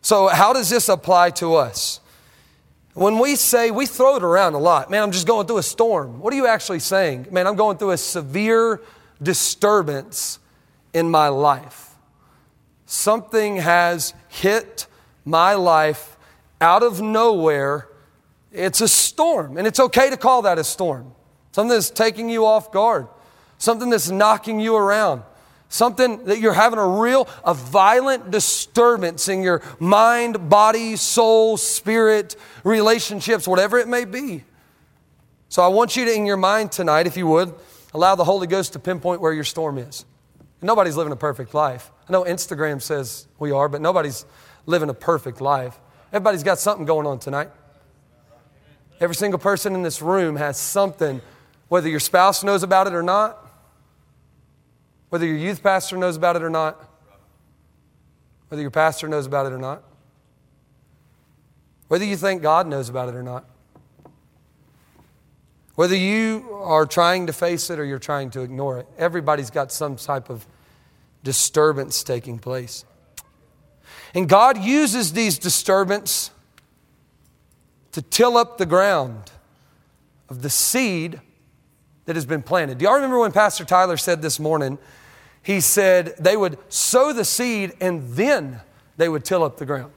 So, 0.02 0.28
how 0.28 0.52
does 0.52 0.68
this 0.68 0.90
apply 0.90 1.30
to 1.30 1.54
us? 1.54 2.00
When 2.92 3.18
we 3.18 3.36
say, 3.36 3.70
we 3.70 3.86
throw 3.86 4.16
it 4.16 4.22
around 4.22 4.52
a 4.52 4.58
lot, 4.58 4.90
man, 4.90 5.02
I'm 5.02 5.10
just 5.10 5.26
going 5.26 5.46
through 5.46 5.56
a 5.56 5.62
storm. 5.62 6.20
What 6.20 6.34
are 6.34 6.36
you 6.36 6.46
actually 6.46 6.80
saying? 6.80 7.28
Man, 7.30 7.46
I'm 7.46 7.56
going 7.56 7.78
through 7.78 7.92
a 7.92 7.96
severe 7.96 8.82
disturbance 9.22 10.38
in 10.94 11.10
my 11.10 11.28
life. 11.28 11.90
Something 12.86 13.56
has 13.56 14.14
hit 14.28 14.86
my 15.24 15.54
life 15.54 16.16
out 16.60 16.82
of 16.82 17.02
nowhere. 17.02 17.88
It's 18.52 18.80
a 18.80 18.88
storm, 18.88 19.58
and 19.58 19.66
it's 19.66 19.80
okay 19.80 20.08
to 20.08 20.16
call 20.16 20.42
that 20.42 20.58
a 20.58 20.64
storm. 20.64 21.12
Something 21.52 21.70
that's 21.70 21.90
taking 21.90 22.30
you 22.30 22.46
off 22.46 22.72
guard, 22.72 23.08
something 23.58 23.90
that's 23.90 24.10
knocking 24.10 24.60
you 24.60 24.76
around, 24.76 25.22
something 25.68 26.24
that 26.24 26.38
you're 26.38 26.52
having 26.52 26.78
a 26.78 26.86
real, 26.86 27.28
a 27.44 27.54
violent 27.54 28.30
disturbance 28.30 29.28
in 29.28 29.42
your 29.42 29.62
mind, 29.80 30.48
body, 30.48 30.96
soul, 30.96 31.56
spirit, 31.56 32.36
relationships, 32.62 33.48
whatever 33.48 33.78
it 33.78 33.88
may 33.88 34.04
be. 34.04 34.44
So 35.48 35.62
I 35.62 35.68
want 35.68 35.96
you 35.96 36.04
to, 36.04 36.12
in 36.12 36.26
your 36.26 36.36
mind 36.36 36.72
tonight, 36.72 37.06
if 37.06 37.16
you 37.16 37.26
would, 37.28 37.54
allow 37.92 38.14
the 38.14 38.24
Holy 38.24 38.46
Ghost 38.46 38.72
to 38.74 38.78
pinpoint 38.78 39.20
where 39.20 39.32
your 39.32 39.44
storm 39.44 39.78
is. 39.78 40.04
Nobody's 40.64 40.96
living 40.96 41.12
a 41.12 41.16
perfect 41.16 41.52
life. 41.52 41.92
I 42.08 42.12
know 42.12 42.24
Instagram 42.24 42.80
says 42.80 43.28
we 43.38 43.52
are, 43.52 43.68
but 43.68 43.82
nobody's 43.82 44.24
living 44.64 44.88
a 44.88 44.94
perfect 44.94 45.42
life. 45.42 45.78
Everybody's 46.10 46.42
got 46.42 46.58
something 46.58 46.86
going 46.86 47.06
on 47.06 47.18
tonight. 47.18 47.50
Every 48.98 49.14
single 49.14 49.38
person 49.38 49.74
in 49.74 49.82
this 49.82 50.00
room 50.00 50.36
has 50.36 50.56
something, 50.56 51.20
whether 51.68 51.90
your 51.90 52.00
spouse 52.00 52.42
knows 52.42 52.62
about 52.62 52.86
it 52.86 52.94
or 52.94 53.02
not, 53.02 53.46
whether 55.10 55.26
your 55.26 55.36
youth 55.36 55.62
pastor 55.62 55.98
knows 55.98 56.16
about 56.16 56.34
it 56.34 56.42
or 56.42 56.48
not, 56.48 56.82
whether 58.48 58.62
your 58.62 58.70
pastor 58.70 59.06
knows 59.06 59.26
about 59.26 59.44
it 59.44 59.52
or 59.52 59.58
not, 59.58 59.82
whether 61.88 62.06
you 62.06 62.16
think 62.16 62.40
God 62.40 62.66
knows 62.66 62.88
about 62.88 63.10
it 63.10 63.14
or 63.14 63.22
not. 63.22 63.44
Whether 65.74 65.96
you 65.96 66.58
are 66.62 66.86
trying 66.86 67.26
to 67.26 67.34
face 67.34 67.68
it 67.68 67.78
or 67.78 67.84
you're 67.84 67.98
trying 67.98 68.30
to 68.30 68.40
ignore 68.40 68.78
it, 68.78 68.86
everybody's 68.96 69.50
got 69.50 69.70
some 69.70 69.96
type 69.96 70.30
of 70.30 70.46
disturbance 71.24 72.04
taking 72.04 72.38
place. 72.38 72.84
And 74.14 74.28
God 74.28 74.58
uses 74.58 75.12
these 75.12 75.38
disturbances 75.38 76.30
to 77.92 78.02
till 78.02 78.36
up 78.36 78.58
the 78.58 78.66
ground 78.66 79.32
of 80.28 80.42
the 80.42 80.50
seed 80.50 81.20
that 82.04 82.14
has 82.14 82.26
been 82.26 82.42
planted. 82.42 82.78
Do 82.78 82.84
y'all 82.84 82.94
remember 82.94 83.18
when 83.18 83.32
Pastor 83.32 83.64
Tyler 83.64 83.96
said 83.96 84.22
this 84.22 84.38
morning? 84.38 84.78
He 85.42 85.60
said 85.60 86.14
they 86.18 86.36
would 86.36 86.58
sow 86.68 87.12
the 87.12 87.24
seed 87.24 87.72
and 87.80 88.08
then 88.14 88.60
they 88.96 89.08
would 89.08 89.24
till 89.24 89.42
up 89.42 89.56
the 89.56 89.66
ground. 89.66 89.92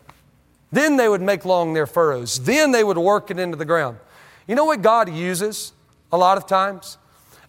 Then 0.71 0.97
they 0.97 1.07
would 1.07 1.21
make 1.21 1.45
long 1.45 1.73
their 1.73 1.87
furrows. 1.87 2.43
Then 2.43 2.71
they 2.71 2.83
would 2.83 2.97
work 2.97 3.31
it 3.31 3.39
into 3.39 3.55
the 3.55 3.65
ground. 3.65 3.97
You 4.47 4.55
know 4.55 4.65
what 4.65 4.81
God 4.81 5.09
uses 5.09 5.73
a 6.11 6.17
lot 6.17 6.37
of 6.37 6.45
times? 6.45 6.97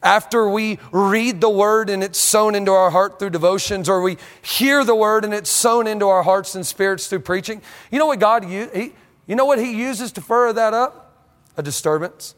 After 0.02 0.48
we 0.48 0.78
read 0.92 1.40
the 1.40 1.50
word 1.50 1.90
and 1.90 2.04
it's 2.04 2.18
sown 2.18 2.54
into 2.54 2.70
our 2.70 2.90
heart 2.90 3.18
through 3.18 3.30
devotions, 3.30 3.88
or 3.88 4.00
we 4.00 4.16
hear 4.40 4.84
the 4.84 4.94
word 4.94 5.24
and 5.24 5.34
it's 5.34 5.50
sown 5.50 5.86
into 5.86 6.06
our 6.06 6.22
hearts 6.22 6.54
and 6.54 6.66
spirits 6.66 7.08
through 7.08 7.20
preaching, 7.20 7.60
you 7.90 7.98
know 7.98 8.06
what 8.06 8.20
God 8.20 8.48
uses? 8.48 8.92
You 9.26 9.36
know 9.36 9.44
what 9.44 9.58
He 9.58 9.72
uses 9.72 10.12
to 10.12 10.20
furrow 10.20 10.52
that 10.52 10.72
up? 10.72 11.12
A 11.56 11.62
disturbance. 11.62 12.34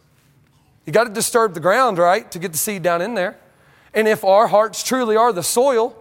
You 0.87 0.93
got 0.93 1.05
to 1.05 1.13
disturb 1.13 1.55
the 1.55 1.61
ground, 1.61 1.99
right, 1.99 2.31
to 2.33 2.39
get 2.39 2.53
the 2.53 2.59
seed 2.59 2.83
down 2.83 3.03
in 3.03 3.15
there. 3.15 3.39
And 3.93 4.09
if 4.09 4.25
our 4.25 4.47
hearts 4.47 4.83
truly 4.83 5.17
are 5.17 5.33
the 5.33 5.43
soil, 5.43 5.97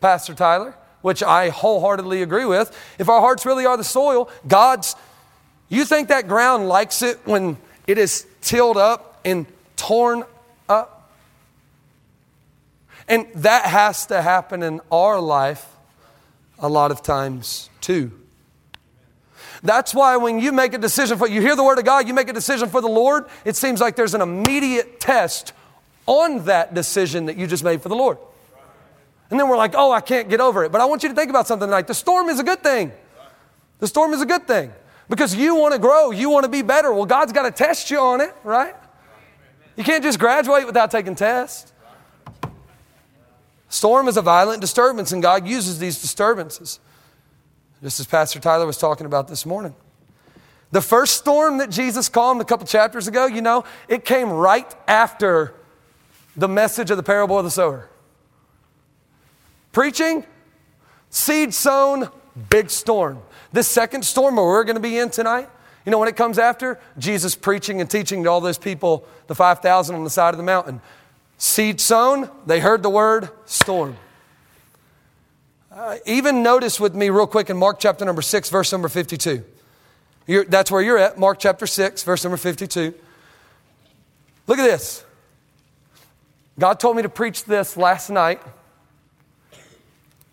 Pastor 0.00 0.34
Tyler, 0.34 0.74
which 1.02 1.22
I 1.22 1.50
wholeheartedly 1.50 2.22
agree 2.22 2.44
with, 2.44 2.76
if 2.98 3.08
our 3.08 3.20
hearts 3.20 3.44
really 3.44 3.66
are 3.66 3.76
the 3.76 3.84
soil, 3.84 4.30
God's, 4.46 4.96
you 5.68 5.84
think 5.84 6.08
that 6.08 6.28
ground 6.28 6.68
likes 6.68 7.02
it 7.02 7.18
when 7.24 7.56
it 7.86 7.98
is 7.98 8.26
tilled 8.40 8.76
up 8.76 9.20
and 9.24 9.46
torn 9.76 10.24
up? 10.68 11.01
And 13.08 13.26
that 13.34 13.66
has 13.66 14.06
to 14.06 14.22
happen 14.22 14.62
in 14.62 14.80
our 14.90 15.20
life 15.20 15.66
a 16.58 16.68
lot 16.68 16.90
of 16.90 17.02
times 17.02 17.68
too. 17.80 18.12
That's 19.62 19.94
why 19.94 20.16
when 20.16 20.40
you 20.40 20.52
make 20.52 20.74
a 20.74 20.78
decision 20.78 21.18
for 21.18 21.28
you 21.28 21.40
hear 21.40 21.54
the 21.54 21.64
word 21.64 21.78
of 21.78 21.84
God, 21.84 22.08
you 22.08 22.14
make 22.14 22.28
a 22.28 22.32
decision 22.32 22.68
for 22.68 22.80
the 22.80 22.88
Lord, 22.88 23.26
it 23.44 23.56
seems 23.56 23.80
like 23.80 23.94
there's 23.94 24.14
an 24.14 24.20
immediate 24.20 24.98
test 24.98 25.52
on 26.06 26.44
that 26.46 26.74
decision 26.74 27.26
that 27.26 27.36
you 27.36 27.46
just 27.46 27.62
made 27.62 27.80
for 27.80 27.88
the 27.88 27.94
Lord. 27.94 28.18
And 29.30 29.38
then 29.38 29.48
we're 29.48 29.56
like, 29.56 29.74
"Oh, 29.76 29.92
I 29.92 30.00
can't 30.00 30.28
get 30.28 30.40
over 30.40 30.64
it." 30.64 30.72
But 30.72 30.80
I 30.80 30.84
want 30.84 31.02
you 31.02 31.08
to 31.08 31.14
think 31.14 31.30
about 31.30 31.46
something 31.46 31.66
tonight. 31.66 31.86
The 31.86 31.94
storm 31.94 32.28
is 32.28 32.40
a 32.40 32.44
good 32.44 32.62
thing. 32.62 32.92
The 33.78 33.86
storm 33.86 34.12
is 34.12 34.20
a 34.20 34.26
good 34.26 34.46
thing 34.46 34.72
because 35.08 35.34
you 35.34 35.54
want 35.54 35.72
to 35.72 35.78
grow, 35.78 36.10
you 36.10 36.28
want 36.28 36.44
to 36.44 36.50
be 36.50 36.62
better. 36.62 36.92
Well, 36.92 37.06
God's 37.06 37.32
got 37.32 37.42
to 37.42 37.50
test 37.50 37.90
you 37.90 37.98
on 37.98 38.20
it, 38.20 38.34
right? 38.44 38.74
You 39.76 39.84
can't 39.84 40.02
just 40.02 40.18
graduate 40.18 40.66
without 40.66 40.90
taking 40.90 41.14
tests. 41.14 41.71
Storm 43.72 44.06
is 44.06 44.18
a 44.18 44.22
violent 44.22 44.60
disturbance, 44.60 45.12
and 45.12 45.22
God 45.22 45.48
uses 45.48 45.78
these 45.78 45.98
disturbances. 45.98 46.78
Just 47.82 48.00
as 48.00 48.06
Pastor 48.06 48.38
Tyler 48.38 48.66
was 48.66 48.76
talking 48.76 49.06
about 49.06 49.28
this 49.28 49.46
morning. 49.46 49.74
The 50.72 50.82
first 50.82 51.16
storm 51.16 51.56
that 51.56 51.70
Jesus 51.70 52.10
calmed 52.10 52.42
a 52.42 52.44
couple 52.44 52.66
chapters 52.66 53.08
ago, 53.08 53.24
you 53.24 53.40
know, 53.40 53.64
it 53.88 54.04
came 54.04 54.28
right 54.28 54.70
after 54.86 55.54
the 56.36 56.48
message 56.48 56.90
of 56.90 56.98
the 56.98 57.02
parable 57.02 57.38
of 57.38 57.44
the 57.46 57.50
sower. 57.50 57.88
Preaching, 59.72 60.26
seed 61.08 61.54
sown, 61.54 62.10
big 62.50 62.68
storm. 62.68 63.22
This 63.52 63.68
second 63.68 64.04
storm 64.04 64.36
where 64.36 64.44
we're 64.44 64.64
going 64.64 64.76
to 64.76 64.82
be 64.82 64.98
in 64.98 65.08
tonight, 65.08 65.48
you 65.86 65.92
know 65.92 65.98
when 65.98 66.08
it 66.08 66.16
comes 66.16 66.38
after? 66.38 66.78
Jesus 66.98 67.34
preaching 67.34 67.80
and 67.80 67.88
teaching 67.88 68.22
to 68.24 68.28
all 68.28 68.42
those 68.42 68.58
people, 68.58 69.06
the 69.28 69.34
5,000 69.34 69.96
on 69.96 70.04
the 70.04 70.10
side 70.10 70.34
of 70.34 70.36
the 70.36 70.44
mountain. 70.44 70.82
Seed 71.42 71.80
sown, 71.80 72.30
they 72.46 72.60
heard 72.60 72.84
the 72.84 72.88
word 72.88 73.28
storm. 73.46 73.96
Uh, 75.72 75.96
even 76.06 76.44
notice 76.44 76.78
with 76.78 76.94
me, 76.94 77.10
real 77.10 77.26
quick, 77.26 77.50
in 77.50 77.56
Mark 77.56 77.80
chapter 77.80 78.04
number 78.04 78.22
6, 78.22 78.48
verse 78.48 78.70
number 78.70 78.88
52. 78.88 79.42
You're, 80.28 80.44
that's 80.44 80.70
where 80.70 80.80
you're 80.80 80.98
at, 80.98 81.18
Mark 81.18 81.40
chapter 81.40 81.66
6, 81.66 82.04
verse 82.04 82.22
number 82.22 82.36
52. 82.36 82.94
Look 84.46 84.58
at 84.60 84.62
this. 84.62 85.04
God 86.60 86.78
told 86.78 86.94
me 86.94 87.02
to 87.02 87.08
preach 87.08 87.44
this 87.44 87.76
last 87.76 88.08
night, 88.08 88.40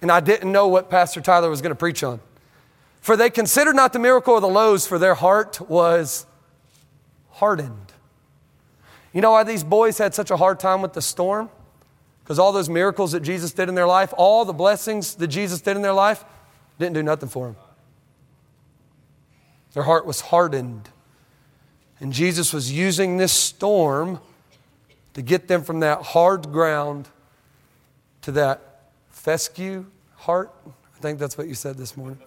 and 0.04 0.12
I 0.12 0.20
didn't 0.20 0.52
know 0.52 0.68
what 0.68 0.92
Pastor 0.92 1.22
Tyler 1.22 1.50
was 1.50 1.64
going 1.64 1.72
to 1.72 1.76
preach 1.76 2.04
on. 2.04 2.20
For 3.02 3.18
they 3.18 3.32
considered 3.32 3.76
not 3.76 3.94
the 3.94 4.00
miracle 4.00 4.36
of 4.36 4.44
the 4.44 4.48
loaves, 4.48 4.86
for 4.86 5.00
their 5.00 5.16
heart 5.16 5.60
was 5.68 6.28
hardened. 7.32 7.89
You 9.14 9.22
know 9.22 9.32
why 9.32 9.44
these 9.44 9.64
boys 9.64 9.98
had 9.98 10.14
such 10.14 10.32
a 10.32 10.38
hard 10.38 10.60
time 10.60 10.82
with 10.82 10.94
the 10.94 11.02
storm? 11.02 11.50
Because 12.24 12.38
all 12.38 12.52
those 12.52 12.70
miracles 12.70 13.14
that 13.14 13.22
Jesus 13.22 13.52
did 13.52 13.70
in 13.70 13.76
their 13.76 13.88
life, 13.88 14.14
all 14.16 14.46
the 14.46 14.54
blessings 14.54 15.16
that 15.16 15.28
Jesus 15.28 15.62
did 15.62 15.76
in 15.76 15.82
their 15.82 15.94
life, 15.94 16.24
didn't 16.78 16.94
do 16.94 17.04
nothing 17.04 17.28
for 17.28 17.48
them. 17.48 17.56
Their 19.74 19.84
heart 19.84 20.06
was 20.06 20.22
hardened. 20.22 20.90
And 22.00 22.14
Jesus 22.14 22.54
was 22.54 22.72
using 22.72 23.18
this 23.18 23.34
storm 23.34 24.20
to 25.14 25.22
get 25.22 25.48
them 25.48 25.64
from 25.64 25.82
that 25.82 26.02
hard 26.02 26.52
ground 26.52 27.08
to 28.22 28.32
that 28.34 28.92
fescue 29.10 29.86
heart. 30.16 30.52
I 30.66 31.00
think 31.02 31.20
that's 31.20 31.38
what 31.38 31.48
you 31.48 31.56
said 31.56 31.78
this 31.78 31.98
morning. 31.98 32.20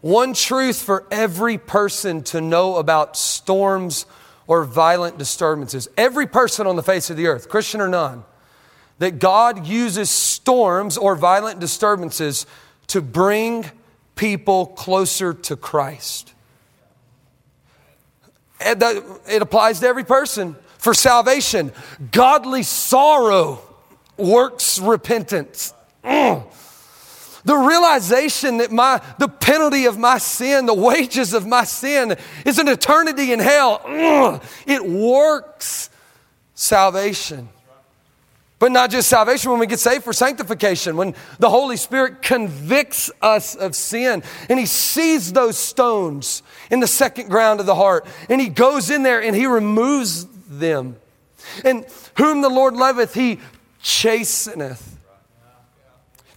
One 0.00 0.34
truth 0.34 0.82
for 0.82 1.06
every 1.10 1.56
person 1.56 2.22
to 2.24 2.40
know 2.40 2.76
about 2.76 3.16
storms 3.16 4.06
or 4.46 4.64
violent 4.64 5.18
disturbances. 5.18 5.88
Every 5.96 6.26
person 6.26 6.66
on 6.66 6.76
the 6.76 6.82
face 6.82 7.10
of 7.10 7.16
the 7.16 7.26
earth, 7.26 7.48
Christian 7.48 7.80
or 7.80 7.88
non, 7.88 8.24
that 8.98 9.18
God 9.18 9.66
uses 9.66 10.10
storms 10.10 10.96
or 10.96 11.16
violent 11.16 11.60
disturbances 11.60 12.46
to 12.88 13.00
bring 13.00 13.64
people 14.16 14.66
closer 14.66 15.34
to 15.34 15.56
Christ. 15.56 16.32
It 18.60 19.42
applies 19.42 19.80
to 19.80 19.86
every 19.86 20.04
person. 20.04 20.56
For 20.78 20.94
salvation, 20.94 21.72
godly 22.12 22.62
sorrow 22.62 23.60
works 24.16 24.78
repentance. 24.78 25.72
Mm. 26.04 26.44
The 27.44 27.56
realization 27.56 28.56
that 28.58 28.72
my, 28.72 29.02
the 29.18 29.28
penalty 29.28 29.84
of 29.84 29.98
my 29.98 30.18
sin, 30.18 30.66
the 30.66 30.74
wages 30.74 31.34
of 31.34 31.46
my 31.46 31.64
sin 31.64 32.16
is 32.46 32.58
an 32.58 32.68
eternity 32.68 33.32
in 33.32 33.38
hell. 33.38 33.82
Ugh, 33.84 34.42
it 34.66 34.84
works 34.84 35.90
salvation. 36.54 37.50
But 38.58 38.72
not 38.72 38.90
just 38.90 39.10
salvation, 39.10 39.50
when 39.50 39.60
we 39.60 39.66
get 39.66 39.78
saved 39.78 40.04
for 40.04 40.14
sanctification, 40.14 40.96
when 40.96 41.14
the 41.38 41.50
Holy 41.50 41.76
Spirit 41.76 42.22
convicts 42.22 43.10
us 43.20 43.54
of 43.54 43.76
sin 43.76 44.22
and 44.48 44.58
He 44.58 44.64
sees 44.64 45.34
those 45.34 45.58
stones 45.58 46.42
in 46.70 46.80
the 46.80 46.86
second 46.86 47.28
ground 47.28 47.60
of 47.60 47.66
the 47.66 47.74
heart 47.74 48.06
and 48.30 48.40
He 48.40 48.48
goes 48.48 48.88
in 48.88 49.02
there 49.02 49.20
and 49.20 49.36
He 49.36 49.44
removes 49.44 50.24
them. 50.48 50.96
And 51.62 51.84
whom 52.16 52.40
the 52.40 52.48
Lord 52.48 52.74
loveth, 52.74 53.12
He 53.12 53.38
chasteneth. 53.82 54.93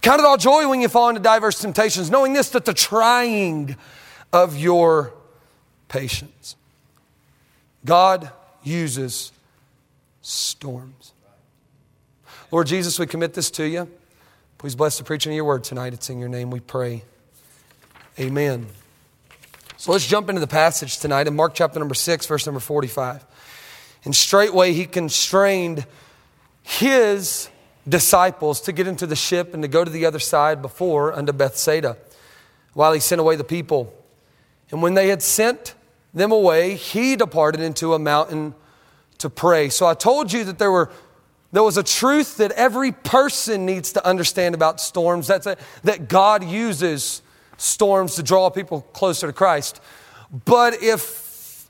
Count 0.08 0.20
it 0.20 0.24
all 0.24 0.38
joy 0.38 0.66
when 0.66 0.80
you 0.80 0.88
fall 0.88 1.10
into 1.10 1.20
diverse 1.20 1.60
temptations, 1.60 2.10
knowing 2.10 2.32
this, 2.32 2.48
that 2.48 2.64
the 2.64 2.72
trying 2.72 3.76
of 4.32 4.56
your 4.56 5.12
patience. 5.88 6.56
God 7.84 8.30
uses 8.62 9.32
storms. 10.22 11.12
Lord 12.50 12.68
Jesus, 12.68 12.98
we 12.98 13.06
commit 13.06 13.34
this 13.34 13.50
to 13.50 13.64
you. 13.64 13.86
Please 14.56 14.74
bless 14.74 14.96
the 14.96 15.04
preaching 15.04 15.32
of 15.32 15.36
your 15.36 15.44
word 15.44 15.62
tonight. 15.62 15.92
It's 15.92 16.08
in 16.08 16.18
your 16.18 16.30
name 16.30 16.50
we 16.50 16.60
pray. 16.60 17.02
Amen. 18.18 18.66
So 19.76 19.92
let's 19.92 20.06
jump 20.06 20.30
into 20.30 20.40
the 20.40 20.46
passage 20.46 21.00
tonight 21.00 21.26
in 21.26 21.36
Mark 21.36 21.52
chapter 21.52 21.78
number 21.78 21.94
6, 21.94 22.24
verse 22.24 22.46
number 22.46 22.60
45. 22.60 23.26
And 24.06 24.16
straightway 24.16 24.72
he 24.72 24.86
constrained 24.86 25.84
his 26.62 27.50
disciples 27.88 28.60
to 28.62 28.72
get 28.72 28.86
into 28.86 29.06
the 29.06 29.16
ship 29.16 29.54
and 29.54 29.62
to 29.62 29.68
go 29.68 29.84
to 29.84 29.90
the 29.90 30.04
other 30.04 30.18
side 30.18 30.60
before 30.60 31.12
unto 31.12 31.32
Bethsaida 31.32 31.96
while 32.74 32.92
he 32.92 33.00
sent 33.00 33.20
away 33.20 33.36
the 33.36 33.44
people. 33.44 33.92
And 34.70 34.82
when 34.82 34.94
they 34.94 35.08
had 35.08 35.22
sent 35.22 35.74
them 36.12 36.32
away, 36.32 36.74
he 36.74 37.16
departed 37.16 37.60
into 37.60 37.94
a 37.94 37.98
mountain 37.98 38.54
to 39.18 39.30
pray. 39.30 39.68
So 39.68 39.86
I 39.86 39.94
told 39.94 40.32
you 40.32 40.44
that 40.44 40.58
there 40.58 40.70
were 40.70 40.90
there 41.50 41.62
was 41.62 41.78
a 41.78 41.82
truth 41.82 42.36
that 42.36 42.52
every 42.52 42.92
person 42.92 43.64
needs 43.64 43.92
to 43.94 44.06
understand 44.06 44.54
about 44.54 44.80
storms. 44.80 45.26
That's 45.26 45.46
a, 45.46 45.56
that 45.84 46.06
God 46.06 46.44
uses 46.44 47.22
storms 47.56 48.16
to 48.16 48.22
draw 48.22 48.50
people 48.50 48.82
closer 48.92 49.26
to 49.26 49.32
Christ. 49.32 49.80
But 50.44 50.82
if 50.82 51.68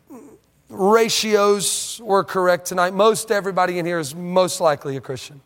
ratios 0.69 2.01
were 2.03 2.25
correct 2.25 2.67
tonight, 2.67 2.93
most 2.93 3.31
everybody 3.31 3.79
in 3.79 3.87
here 3.87 4.01
is 4.01 4.17
most 4.17 4.61
likely 4.61 4.97
a 4.97 5.01
Christian. 5.01 5.41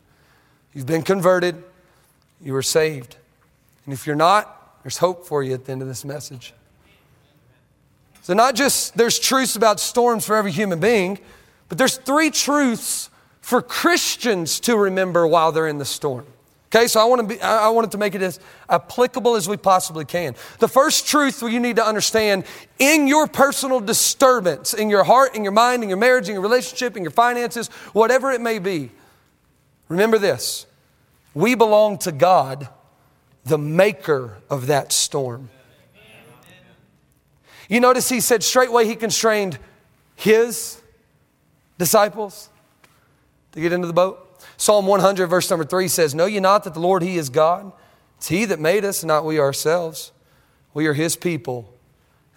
You've 0.74 0.86
been 0.86 1.02
converted, 1.02 1.62
you 2.40 2.54
are 2.56 2.62
saved. 2.62 3.16
And 3.84 3.92
if 3.92 4.06
you're 4.06 4.16
not, 4.16 4.82
there's 4.82 4.98
hope 4.98 5.26
for 5.26 5.42
you 5.42 5.54
at 5.54 5.64
the 5.64 5.72
end 5.72 5.82
of 5.82 5.88
this 5.88 6.04
message. 6.04 6.54
So, 8.22 8.34
not 8.34 8.54
just 8.54 8.96
there's 8.96 9.18
truths 9.18 9.56
about 9.56 9.80
storms 9.80 10.24
for 10.24 10.36
every 10.36 10.52
human 10.52 10.80
being, 10.80 11.18
but 11.68 11.78
there's 11.78 11.96
three 11.96 12.30
truths 12.30 13.10
for 13.40 13.60
Christians 13.60 14.60
to 14.60 14.76
remember 14.76 15.26
while 15.26 15.50
they're 15.52 15.66
in 15.66 15.78
the 15.78 15.84
storm. 15.84 16.26
Okay, 16.74 16.86
so 16.86 17.00
I 17.00 17.04
want 17.04 17.20
to 17.20 17.36
be, 17.36 17.42
I 17.42 17.68
wanted 17.68 17.90
to 17.90 17.98
make 17.98 18.14
it 18.14 18.22
as 18.22 18.40
applicable 18.68 19.36
as 19.36 19.46
we 19.46 19.58
possibly 19.58 20.06
can. 20.06 20.34
The 20.58 20.68
first 20.68 21.06
truth 21.06 21.42
you 21.42 21.60
need 21.60 21.76
to 21.76 21.84
understand 21.84 22.44
in 22.78 23.06
your 23.06 23.26
personal 23.26 23.78
disturbance, 23.78 24.72
in 24.72 24.88
your 24.88 25.04
heart, 25.04 25.36
in 25.36 25.42
your 25.42 25.52
mind, 25.52 25.82
in 25.82 25.90
your 25.90 25.98
marriage, 25.98 26.28
in 26.28 26.34
your 26.34 26.42
relationship, 26.42 26.96
in 26.96 27.02
your 27.02 27.10
finances, 27.10 27.68
whatever 27.92 28.30
it 28.30 28.40
may 28.40 28.58
be, 28.58 28.90
Remember 29.92 30.16
this 30.16 30.66
we 31.34 31.54
belong 31.54 31.98
to 31.98 32.12
God, 32.12 32.68
the 33.44 33.58
maker 33.58 34.38
of 34.48 34.68
that 34.68 34.90
storm. 34.90 35.50
You 37.68 37.78
notice 37.78 38.08
he 38.08 38.20
said 38.20 38.42
straightway 38.42 38.86
he 38.86 38.96
constrained 38.96 39.58
his 40.16 40.80
disciples. 41.78 42.48
to 43.52 43.60
get 43.60 43.72
into 43.72 43.86
the 43.86 43.92
boat? 43.92 44.42
Psalm 44.56 44.86
100, 44.86 45.26
verse 45.26 45.50
number 45.50 45.64
3 45.64 45.88
says, 45.88 46.14
Know 46.14 46.24
ye 46.24 46.40
not 46.40 46.64
that 46.64 46.72
the 46.72 46.80
Lord, 46.80 47.02
He 47.02 47.18
is 47.18 47.28
God? 47.28 47.70
It's 48.16 48.28
He 48.28 48.46
that 48.46 48.58
made 48.58 48.84
us, 48.84 49.04
not 49.04 49.26
we 49.26 49.38
ourselves. 49.38 50.12
We 50.72 50.86
are 50.86 50.94
His 50.94 51.16
people 51.16 51.72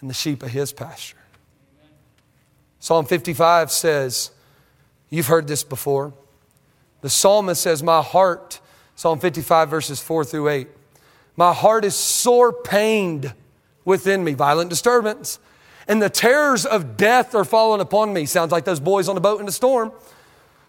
and 0.02 0.10
the 0.10 0.14
sheep 0.14 0.44
of 0.44 0.50
His 0.50 0.74
pasture. 0.74 1.18
Psalm 2.80 3.06
55 3.06 3.72
says, 3.72 4.32
You've 5.10 5.28
heard 5.28 5.48
this 5.48 5.64
before. 5.64 6.14
The 7.06 7.12
psalmist 7.12 7.62
says, 7.62 7.84
My 7.84 8.02
heart, 8.02 8.60
Psalm 8.96 9.20
55, 9.20 9.70
verses 9.70 10.02
4 10.02 10.26
through 10.26 10.50
8, 10.50 10.68
my 11.38 11.54
heart 11.54 11.86
is 11.86 11.94
sore 11.94 12.52
pained 12.52 13.32
within 13.86 14.24
me, 14.24 14.34
violent 14.34 14.72
disturbance, 14.72 15.38
and 15.88 16.02
the 16.02 16.10
terrors 16.10 16.66
of 16.66 16.98
death 16.98 17.36
are 17.36 17.46
fallen 17.46 17.80
upon 17.80 18.12
me. 18.12 18.26
Sounds 18.26 18.52
like 18.52 18.66
those 18.66 18.80
boys 18.80 19.08
on 19.08 19.14
the 19.14 19.22
boat 19.22 19.40
in 19.40 19.46
the 19.46 19.52
storm. 19.52 19.92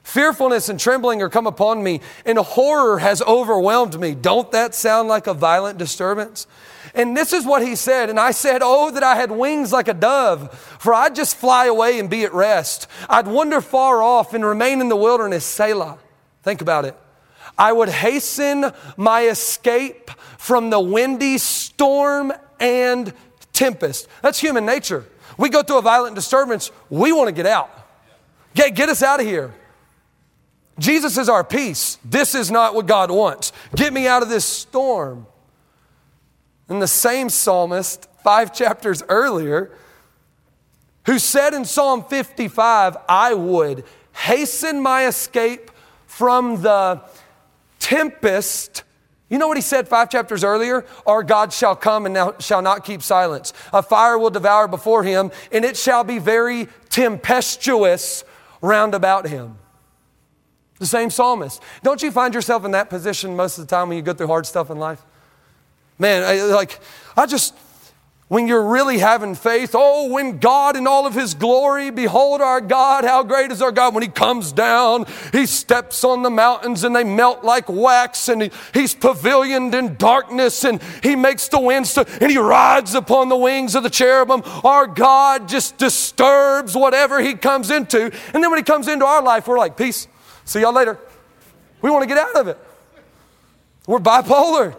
Fearfulness 0.03 0.69
and 0.69 0.79
trembling 0.79 1.23
are 1.23 1.31
come 1.31 1.47
upon 1.47 1.83
me, 1.83 2.03
and 2.27 2.37
horror 2.37 2.99
has 2.99 3.23
overwhelmed 3.23 3.99
me. 3.99 4.15
Don't 4.15 4.53
that 4.53 4.75
sound 4.75 5.09
like 5.09 5.27
a 5.27 5.33
violent 5.33 5.79
disturbance? 5.79 6.47
And 6.95 7.17
this 7.17 7.33
is 7.33 7.47
what 7.47 7.67
he 7.67 7.75
said. 7.75 8.11
And 8.11 8.21
I 8.21 8.33
said, 8.33 8.61
Oh, 8.63 8.91
that 8.91 9.03
I 9.03 9.15
had 9.15 9.31
wings 9.31 9.73
like 9.73 9.89
a 9.89 9.95
dove, 9.95 10.53
for 10.53 10.93
I'd 10.93 11.15
just 11.15 11.35
fly 11.35 11.65
away 11.65 11.99
and 11.99 12.11
be 12.11 12.25
at 12.25 12.35
rest. 12.35 12.89
I'd 13.09 13.27
wander 13.27 13.63
far 13.63 14.03
off 14.03 14.35
and 14.35 14.45
remain 14.45 14.83
in 14.83 14.91
the 14.91 14.97
wilderness, 14.97 15.47
Selah. 15.47 15.97
Think 16.47 16.61
about 16.61 16.85
it. 16.85 16.97
I 17.59 17.73
would 17.73 17.89
hasten 17.89 18.67
my 18.97 19.23
escape 19.23 20.13
from 20.39 20.71
the 20.71 20.79
windy 20.79 21.39
storm 21.39 22.33
and 22.61 23.13
tempest. 23.53 24.07
That's 24.23 24.39
human 24.39 24.65
nature. 24.65 25.05
We 25.37 25.49
go 25.49 25.65
through 25.65 25.79
a 25.79 25.83
violent 25.83 26.15
disturbance, 26.15 26.71
we 26.89 27.11
want 27.11 27.27
to 27.27 27.33
get 27.33 27.47
out. 27.47 27.69
Get, 28.55 28.77
get 28.77 28.89
us 28.89 29.03
out 29.03 29.19
of 29.19 29.27
here. 29.27 29.53
Jesus 30.79 31.19
is 31.19 31.29
our 31.29 31.43
peace. 31.43 31.99
This 32.05 32.37
is 32.37 32.49
not 32.49 32.77
what 32.77 32.87
God 32.87 33.11
wants. 33.11 33.53
Get 33.75 33.93
me 33.93 34.07
out 34.07 34.23
of 34.23 34.29
this 34.29 34.45
storm. 34.45 35.27
And 36.69 36.81
the 36.81 36.87
same 36.87 37.29
psalmist, 37.29 38.09
five 38.23 38.55
chapters 38.55 39.03
earlier, 39.09 39.73
who 41.07 41.19
said 41.19 41.55
in 41.55 41.65
Psalm 41.65 42.05
55, 42.05 42.99
I 43.09 43.35
would 43.35 43.83
hasten 44.13 44.81
my 44.81 45.09
escape 45.09 45.73
from 46.07 46.63
the 46.63 47.03
tempest. 47.79 48.83
You 49.29 49.39
know 49.39 49.49
what 49.49 49.57
he 49.57 49.63
said 49.63 49.89
five 49.89 50.09
chapters 50.09 50.45
earlier? 50.45 50.85
Our 51.07 51.23
God 51.23 51.53
shall 51.53 51.77
come 51.77 52.07
and 52.07 52.15
now 52.15 52.35
shall 52.39 52.63
not 52.63 52.85
keep 52.85 53.03
silence. 53.03 53.53
A 53.73 53.83
fire 53.83 54.19
will 54.19 54.31
devour 54.31 54.69
before 54.69 55.03
him, 55.03 55.31
and 55.53 55.65
it 55.65 55.77
shall 55.77 56.05
be 56.05 56.19
very 56.19 56.69
tempestuous 56.91 58.25
round 58.61 58.95
about 58.95 59.27
him. 59.27 59.59
The 60.79 60.87
same 60.87 61.11
psalmist. 61.11 61.63
Don't 61.83 62.03
you 62.03 62.11
find 62.11 62.35
yourself 62.35 62.65
in 62.65 62.73
that 62.73 62.91
position 62.91 63.35
most 63.35 63.59
of 63.59 63.67
the 63.67 63.71
time 63.71 63.89
when 63.89 63.97
you 63.97 64.03
go 64.03 64.13
through 64.13 64.27
hard 64.27 64.47
stuff 64.47 64.71
in 64.71 64.79
life? 64.79 65.03
Man, 65.99 66.23
I, 66.23 66.43
like, 66.55 66.79
I 67.17 67.27
just, 67.27 67.55
when 68.29 68.49
you're 68.49 68.67
really 68.67 68.99
having 68.99 69.37
faith, 69.37 69.71
oh, 69.75 70.09
when 70.11 70.39
God 70.39 70.77
in 70.77 70.89
all 70.89 71.07
of 71.07 71.15
his 71.15 71.33
glory, 71.35 71.91
behold 71.91 72.41
our 72.41 72.61
God, 72.61 73.05
how 73.05 73.23
great 73.23 73.53
is 73.53 73.63
our 73.63 73.71
God. 73.71 73.95
When 73.95 74.03
he 74.03 74.09
comes 74.09 74.51
down, 74.51 75.07
he 75.31 75.47
steps 75.47 76.03
on 76.03 76.25
the 76.25 76.31
mountains 76.31 76.83
and 76.83 76.95
they 76.95 77.05
melt 77.05 77.45
like 77.45 77.69
wax, 77.69 78.29
and 78.29 78.43
he, 78.43 78.51
he's 78.75 78.97
pavilioned 78.97 79.75
in 79.75 79.95
darkness, 79.95 80.65
and 80.65 80.83
he 81.05 81.15
makes 81.15 81.47
the 81.47 81.61
winds 81.61 81.95
to, 81.95 82.05
and 82.21 82.29
he 82.29 82.37
rides 82.37 82.97
upon 82.97 83.29
the 83.29 83.37
wings 83.37 83.77
of 83.77 83.85
the 83.85 83.91
cherubim. 83.91 84.43
Our 84.65 84.89
God 84.89 85.49
just 85.49 85.79
disturbs 85.79 86.75
whatever 86.75 87.21
he 87.21 87.35
comes 87.35 87.71
into. 87.71 88.07
And 88.35 88.43
then 88.43 88.51
when 88.51 88.59
he 88.59 88.65
comes 88.65 88.89
into 88.89 89.05
our 89.05 89.23
life, 89.23 89.47
we're 89.47 89.59
like, 89.59 89.77
peace. 89.77 90.09
See 90.45 90.63
y'all 90.63 90.73
later. 90.73 90.99
We 91.81 91.91
want 91.91 92.03
to 92.03 92.09
get 92.09 92.19
out 92.19 92.35
of 92.35 92.49
it. 92.49 92.59
We're 93.87 94.01
bipolar. 94.01 94.77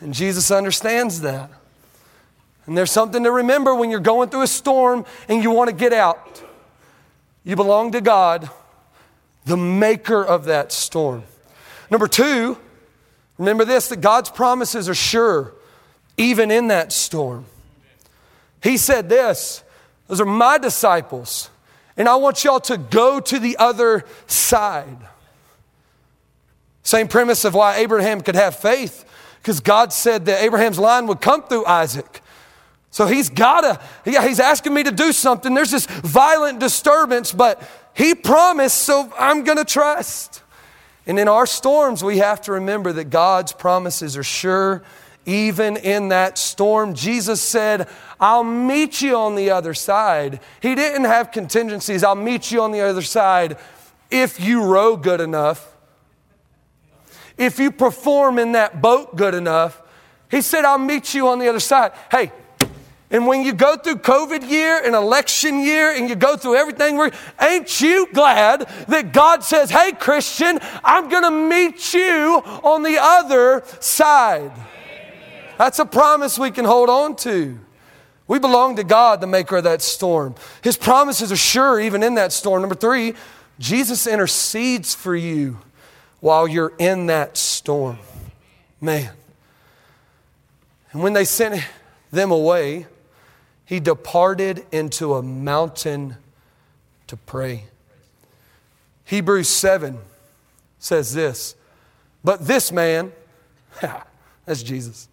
And 0.00 0.14
Jesus 0.14 0.52
understands 0.52 1.22
that. 1.22 1.50
And 2.68 2.76
there's 2.76 2.90
something 2.90 3.24
to 3.24 3.32
remember 3.32 3.74
when 3.74 3.90
you're 3.90 3.98
going 3.98 4.28
through 4.28 4.42
a 4.42 4.46
storm 4.46 5.06
and 5.26 5.42
you 5.42 5.50
want 5.50 5.70
to 5.70 5.74
get 5.74 5.94
out. 5.94 6.42
You 7.42 7.56
belong 7.56 7.92
to 7.92 8.02
God, 8.02 8.50
the 9.46 9.56
maker 9.56 10.22
of 10.22 10.44
that 10.44 10.70
storm. 10.70 11.22
Number 11.90 12.06
two, 12.06 12.58
remember 13.38 13.64
this 13.64 13.88
that 13.88 14.02
God's 14.02 14.28
promises 14.28 14.86
are 14.86 14.94
sure, 14.94 15.54
even 16.18 16.50
in 16.50 16.68
that 16.68 16.92
storm. 16.92 17.46
He 18.62 18.76
said 18.76 19.08
this 19.08 19.64
Those 20.06 20.20
are 20.20 20.26
my 20.26 20.58
disciples 20.58 21.48
and 21.96 22.06
I 22.06 22.16
want 22.16 22.44
y'all 22.44 22.60
to 22.60 22.76
go 22.76 23.18
to 23.18 23.38
the 23.38 23.56
other 23.56 24.04
side. 24.26 24.98
Same 26.82 27.08
premise 27.08 27.46
of 27.46 27.54
why 27.54 27.76
Abraham 27.76 28.20
could 28.20 28.34
have 28.34 28.56
faith, 28.56 29.06
because 29.40 29.60
God 29.60 29.90
said 29.90 30.26
that 30.26 30.42
Abraham's 30.42 30.78
line 30.78 31.06
would 31.06 31.22
come 31.22 31.44
through 31.44 31.64
Isaac. 31.64 32.20
So 32.90 33.06
he's 33.06 33.28
gotta, 33.28 33.80
yeah, 34.04 34.26
he's 34.26 34.40
asking 34.40 34.74
me 34.74 34.82
to 34.82 34.90
do 34.90 35.12
something. 35.12 35.54
There's 35.54 35.70
this 35.70 35.86
violent 35.86 36.58
disturbance, 36.58 37.32
but 37.32 37.62
he 37.94 38.14
promised, 38.14 38.78
so 38.78 39.12
I'm 39.18 39.44
gonna 39.44 39.64
trust. 39.64 40.42
And 41.06 41.18
in 41.18 41.28
our 41.28 41.46
storms, 41.46 42.02
we 42.02 42.18
have 42.18 42.40
to 42.42 42.52
remember 42.52 42.92
that 42.92 43.04
God's 43.04 43.52
promises 43.52 44.16
are 44.16 44.22
sure 44.22 44.82
even 45.28 45.76
in 45.76 46.08
that 46.08 46.38
storm. 46.38 46.94
Jesus 46.94 47.42
said, 47.42 47.86
I'll 48.18 48.44
meet 48.44 49.02
you 49.02 49.14
on 49.14 49.34
the 49.34 49.50
other 49.50 49.74
side. 49.74 50.40
He 50.60 50.74
didn't 50.74 51.04
have 51.04 51.32
contingencies. 51.32 52.02
I'll 52.02 52.14
meet 52.14 52.50
you 52.50 52.62
on 52.62 52.72
the 52.72 52.80
other 52.80 53.02
side 53.02 53.58
if 54.10 54.40
you 54.40 54.64
row 54.64 54.96
good 54.96 55.20
enough, 55.20 55.76
if 57.36 57.58
you 57.58 57.70
perform 57.70 58.38
in 58.38 58.52
that 58.52 58.80
boat 58.80 59.16
good 59.16 59.34
enough. 59.34 59.82
He 60.30 60.40
said, 60.40 60.64
I'll 60.64 60.78
meet 60.78 61.12
you 61.12 61.28
on 61.28 61.38
the 61.38 61.48
other 61.48 61.60
side. 61.60 61.92
Hey, 62.10 62.32
and 63.10 63.26
when 63.26 63.42
you 63.42 63.54
go 63.54 63.76
through 63.76 63.96
COVID 63.96 64.48
year 64.50 64.82
and 64.84 64.94
election 64.94 65.60
year 65.60 65.94
and 65.94 66.10
you 66.10 66.14
go 66.14 66.36
through 66.36 66.56
everything, 66.56 67.00
ain't 67.40 67.80
you 67.80 68.06
glad 68.12 68.68
that 68.88 69.12
God 69.12 69.42
says, 69.42 69.70
Hey, 69.70 69.92
Christian, 69.92 70.58
I'm 70.84 71.08
going 71.08 71.22
to 71.22 71.30
meet 71.30 71.94
you 71.94 72.42
on 72.62 72.82
the 72.82 72.98
other 73.00 73.62
side? 73.80 74.52
That's 75.56 75.78
a 75.78 75.86
promise 75.86 76.38
we 76.38 76.50
can 76.50 76.66
hold 76.66 76.90
on 76.90 77.16
to. 77.16 77.58
We 78.26 78.38
belong 78.38 78.76
to 78.76 78.84
God, 78.84 79.22
the 79.22 79.26
maker 79.26 79.56
of 79.56 79.64
that 79.64 79.80
storm. 79.80 80.34
His 80.62 80.76
promises 80.76 81.32
are 81.32 81.36
sure 81.36 81.80
even 81.80 82.02
in 82.02 82.16
that 82.16 82.30
storm. 82.30 82.60
Number 82.60 82.74
three, 82.74 83.14
Jesus 83.58 84.06
intercedes 84.06 84.94
for 84.94 85.16
you 85.16 85.58
while 86.20 86.46
you're 86.46 86.74
in 86.78 87.06
that 87.06 87.38
storm. 87.38 87.98
Man. 88.82 89.12
And 90.92 91.02
when 91.02 91.14
they 91.14 91.24
sent 91.24 91.64
them 92.10 92.30
away, 92.30 92.86
he 93.68 93.80
departed 93.80 94.64
into 94.72 95.12
a 95.12 95.22
mountain 95.22 96.16
to 97.06 97.18
pray. 97.18 97.64
Hebrews 99.04 99.50
7 99.50 99.98
says 100.78 101.12
this, 101.12 101.54
but 102.24 102.46
this 102.46 102.72
man, 102.72 103.12
that's 104.46 104.62
Jesus, 104.62 105.10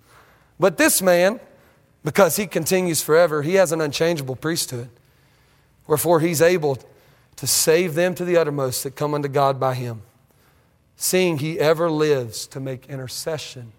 but 0.58 0.78
this 0.78 1.02
man, 1.02 1.42
because 2.06 2.38
he 2.38 2.48
continues 2.48 3.02
forever, 3.02 3.42
he 3.42 3.56
has 3.56 3.74
an 3.74 3.82
unchangeable 3.82 4.38
priesthood. 4.38 4.90
Wherefore 5.86 6.22
he's 6.22 6.42
able 6.42 6.78
to 7.36 7.48
save 7.48 7.94
them 7.94 8.16
to 8.16 8.24
the 8.24 8.38
uttermost 8.38 8.84
that 8.84 8.96
come 8.96 9.14
unto 9.14 9.28
God 9.28 9.60
by 9.60 9.74
him, 9.74 10.02
seeing 10.96 11.40
he 11.40 11.60
ever 11.60 11.92
lives 11.92 12.48
to 12.48 12.62
make 12.62 12.88
intercession 12.88 13.74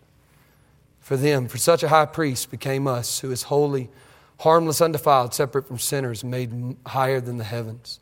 for 1.00 1.16
them. 1.16 1.48
For 1.48 1.56
such 1.56 1.82
a 1.82 1.88
high 1.88 2.04
priest 2.04 2.50
became 2.50 2.86
us, 2.86 3.20
who 3.20 3.32
is 3.32 3.44
holy, 3.44 3.88
harmless, 4.38 4.80
undefiled, 4.80 5.34
separate 5.34 5.66
from 5.66 5.78
sinners, 5.78 6.22
made 6.22 6.76
higher 6.86 7.20
than 7.20 7.38
the 7.38 7.44
heavens. 7.44 8.00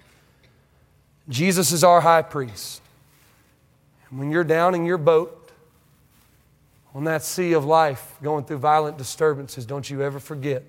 Jesus 1.29 1.73
is 1.73 1.85
our 1.85 2.01
high 2.01 2.23
priest. 2.23 2.83
And 4.11 4.19
when 4.19 4.31
you're 4.31 4.45
down 4.45 4.75
in 4.75 4.85
your 4.85 4.99
boat, 4.99 5.41
on 6.95 7.05
that 7.05 7.25
sea 7.25 7.55
of 7.55 7.65
life, 7.65 8.17
going 8.23 8.45
through 8.45 8.59
violent 8.59 8.97
disturbances, 8.97 9.67
don't 9.67 9.89
you 9.89 10.03
ever 10.03 10.21
forget 10.21 10.63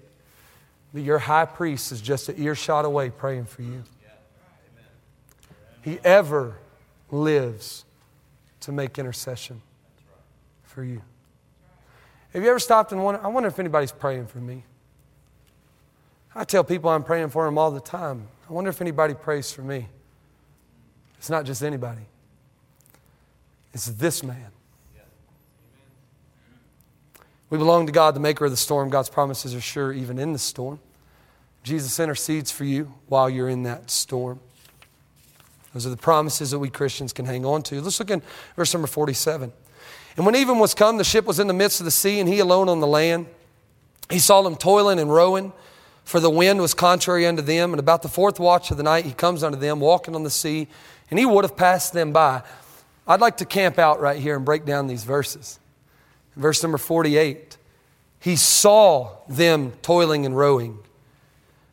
that 0.93 1.01
your 1.01 1.19
high 1.19 1.45
priest 1.45 1.91
is 1.91 2.01
just 2.01 2.29
an 2.29 2.35
earshot 2.41 2.85
away 2.85 3.09
praying 3.09 3.45
for 3.45 3.61
you. 3.61 3.83
He 5.83 5.99
ever 6.03 6.57
lives 7.11 7.85
to 8.61 8.71
make 8.71 8.97
intercession 8.97 9.61
for 10.63 10.83
you. 10.83 11.01
Have 12.33 12.43
you 12.43 12.49
ever 12.49 12.59
stopped 12.59 12.91
and 12.91 13.03
wondered, 13.03 13.21
I 13.23 13.27
wonder 13.27 13.47
if 13.47 13.59
anybody's 13.59 13.91
praying 13.91 14.27
for 14.27 14.39
me? 14.39 14.63
I 16.35 16.43
tell 16.43 16.63
people 16.63 16.89
I'm 16.89 17.03
praying 17.03 17.29
for 17.29 17.45
them 17.45 17.57
all 17.57 17.71
the 17.71 17.79
time. 17.79 18.27
I 18.49 18.53
wonder 18.53 18.69
if 18.69 18.81
anybody 18.81 19.13
prays 19.13 19.51
for 19.51 19.61
me. 19.61 19.87
It's 21.17 21.29
not 21.29 21.45
just 21.45 21.63
anybody, 21.63 22.03
it's 23.73 23.85
this 23.85 24.23
man. 24.23 24.51
We 27.49 27.59
belong 27.59 27.85
to 27.85 27.91
God, 27.91 28.15
the 28.15 28.19
maker 28.19 28.45
of 28.45 28.51
the 28.51 28.57
storm. 28.57 28.89
God's 28.89 29.09
promises 29.09 29.53
are 29.53 29.61
sure 29.61 29.93
even 29.93 30.17
in 30.17 30.33
the 30.33 30.39
storm. 30.39 30.79
Jesus 31.63 31.99
intercedes 31.99 32.51
for 32.51 32.65
you 32.65 32.93
while 33.07 33.29
you're 33.29 33.49
in 33.49 33.63
that 33.63 33.89
storm. 33.89 34.39
Those 35.73 35.85
are 35.85 35.89
the 35.89 35.97
promises 35.97 36.51
that 36.51 36.59
we 36.59 36.69
Christians 36.69 37.13
can 37.13 37.25
hang 37.25 37.45
on 37.45 37.61
to. 37.63 37.81
Let's 37.81 37.99
look 37.99 38.09
in 38.09 38.21
verse 38.55 38.73
number 38.73 38.87
47. 38.87 39.51
And 40.17 40.25
when 40.25 40.35
even 40.35 40.59
was 40.59 40.73
come, 40.73 40.97
the 40.97 41.03
ship 41.03 41.25
was 41.25 41.39
in 41.39 41.47
the 41.47 41.53
midst 41.53 41.81
of 41.81 41.85
the 41.85 41.91
sea, 41.91 42.19
and 42.19 42.29
he 42.29 42.39
alone 42.39 42.69
on 42.69 42.79
the 42.79 42.87
land. 42.87 43.27
He 44.09 44.19
saw 44.19 44.41
them 44.41 44.55
toiling 44.55 44.99
and 44.99 45.11
rowing, 45.11 45.51
for 46.05 46.19
the 46.19 46.29
wind 46.29 46.61
was 46.61 46.73
contrary 46.73 47.25
unto 47.25 47.41
them. 47.41 47.73
And 47.73 47.79
about 47.79 48.03
the 48.03 48.07
fourth 48.07 48.39
watch 48.39 48.71
of 48.71 48.77
the 48.77 48.83
night, 48.83 49.05
he 49.05 49.11
comes 49.11 49.43
unto 49.43 49.57
them, 49.57 49.79
walking 49.79 50.15
on 50.15 50.23
the 50.23 50.29
sea, 50.29 50.67
and 51.09 51.19
he 51.19 51.25
would 51.25 51.43
have 51.43 51.57
passed 51.57 51.91
them 51.91 52.13
by. 52.13 52.43
I'd 53.07 53.19
like 53.19 53.37
to 53.37 53.45
camp 53.45 53.77
out 53.77 53.99
right 53.99 54.19
here 54.19 54.35
and 54.35 54.45
break 54.45 54.65
down 54.65 54.87
these 54.87 55.03
verses. 55.03 55.59
Verse 56.35 56.61
number 56.63 56.77
48 56.77 57.57
He 58.19 58.35
saw 58.35 59.17
them 59.27 59.73
toiling 59.81 60.25
and 60.25 60.37
rowing. 60.37 60.79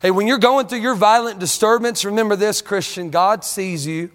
Hey, 0.01 0.11
when 0.11 0.27
you're 0.27 0.37
going 0.37 0.67
through 0.67 0.79
your 0.79 0.95
violent 0.95 1.39
disturbance, 1.39 2.03
remember 2.03 2.35
this, 2.35 2.61
Christian 2.61 3.09
God 3.09 3.45
sees 3.45 3.87
you. 3.87 4.11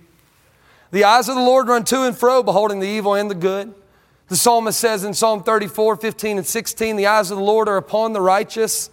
The 0.91 1.05
eyes 1.05 1.29
of 1.29 1.37
the 1.37 1.43
Lord 1.43 1.69
run 1.69 1.85
to 1.85 2.03
and 2.03 2.17
fro, 2.17 2.43
beholding 2.43 2.81
the 2.81 2.89
evil 2.89 3.15
and 3.15 3.31
the 3.31 3.35
good. 3.35 3.75
The 4.29 4.37
psalmist 4.37 4.79
says 4.79 5.05
in 5.05 5.15
Psalm 5.15 5.43
34, 5.43 5.97
15, 5.97 6.39
and 6.39 6.47
16, 6.47 6.97
the 6.97 7.07
eyes 7.07 7.31
of 7.31 7.39
the 7.39 7.45
Lord 7.45 7.69
are 7.69 7.79
upon 7.79 8.13
the 8.13 8.21
righteous, 8.21 8.91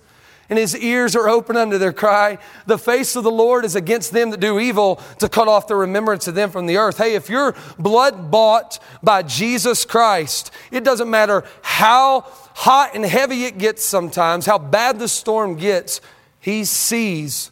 and 0.50 0.60
his 0.60 0.76
ears 0.78 1.16
are 1.16 1.28
open 1.28 1.58
unto 1.58 1.78
their 1.78 1.94
cry. 1.94 2.38
The 2.66 2.78
face 2.78 3.16
of 3.16 3.24
the 3.24 3.32
Lord 3.32 3.66
is 3.66 3.76
against 3.76 4.12
them 4.12 4.32
that 4.32 4.40
do 4.40 4.60
evil, 4.60 5.02
to 5.20 5.30
cut 5.30 5.48
off 5.48 5.68
the 5.68 5.76
remembrance 5.76 6.28
of 6.28 6.36
them 6.36 6.52
from 6.52 6.66
the 6.66 6.78
earth. 6.78 6.98
Hey, 6.98 7.16
if 7.16 7.30
you're 7.30 7.56
blood 7.80 8.30
bought 8.32 8.80
by 9.02 9.24
Jesus 9.24 9.86
Christ, 9.86 10.52
it 10.72 10.84
doesn't 10.84 11.10
matter 11.10 11.44
how 11.62 12.22
hot 12.56 12.96
and 12.96 13.06
heavy 13.06 13.46
it 13.46 13.58
gets 13.58 13.84
sometimes, 13.84 14.46
how 14.46 14.58
bad 14.58 15.00
the 15.00 15.08
storm 15.08 15.56
gets, 15.56 16.02
he 16.40 16.64
sees 16.64 17.52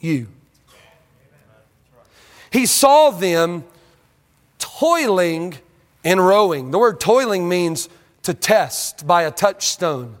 you. 0.00 0.28
He 2.50 2.66
saw 2.66 3.10
them 3.10 3.64
toiling 4.58 5.54
and 6.04 6.24
rowing. 6.24 6.70
The 6.70 6.78
word 6.78 7.00
toiling 7.00 7.48
means 7.48 7.88
to 8.22 8.34
test 8.34 9.06
by 9.06 9.22
a 9.22 9.30
touchstone, 9.30 10.16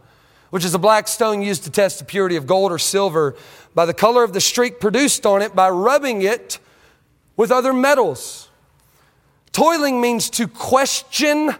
which 0.50 0.64
is 0.64 0.74
a 0.74 0.78
black 0.78 1.08
stone 1.08 1.42
used 1.42 1.64
to 1.64 1.70
test 1.70 1.98
the 1.98 2.04
purity 2.04 2.36
of 2.36 2.46
gold 2.46 2.72
or 2.72 2.78
silver 2.78 3.36
by 3.74 3.84
the 3.84 3.94
color 3.94 4.24
of 4.24 4.32
the 4.32 4.40
streak 4.40 4.80
produced 4.80 5.26
on 5.26 5.42
it 5.42 5.54
by 5.54 5.68
rubbing 5.68 6.22
it 6.22 6.58
with 7.36 7.50
other 7.50 7.72
metals. 7.72 8.48
Toiling 9.52 10.00
means 10.00 10.30
to 10.30 10.48
question 10.48 11.54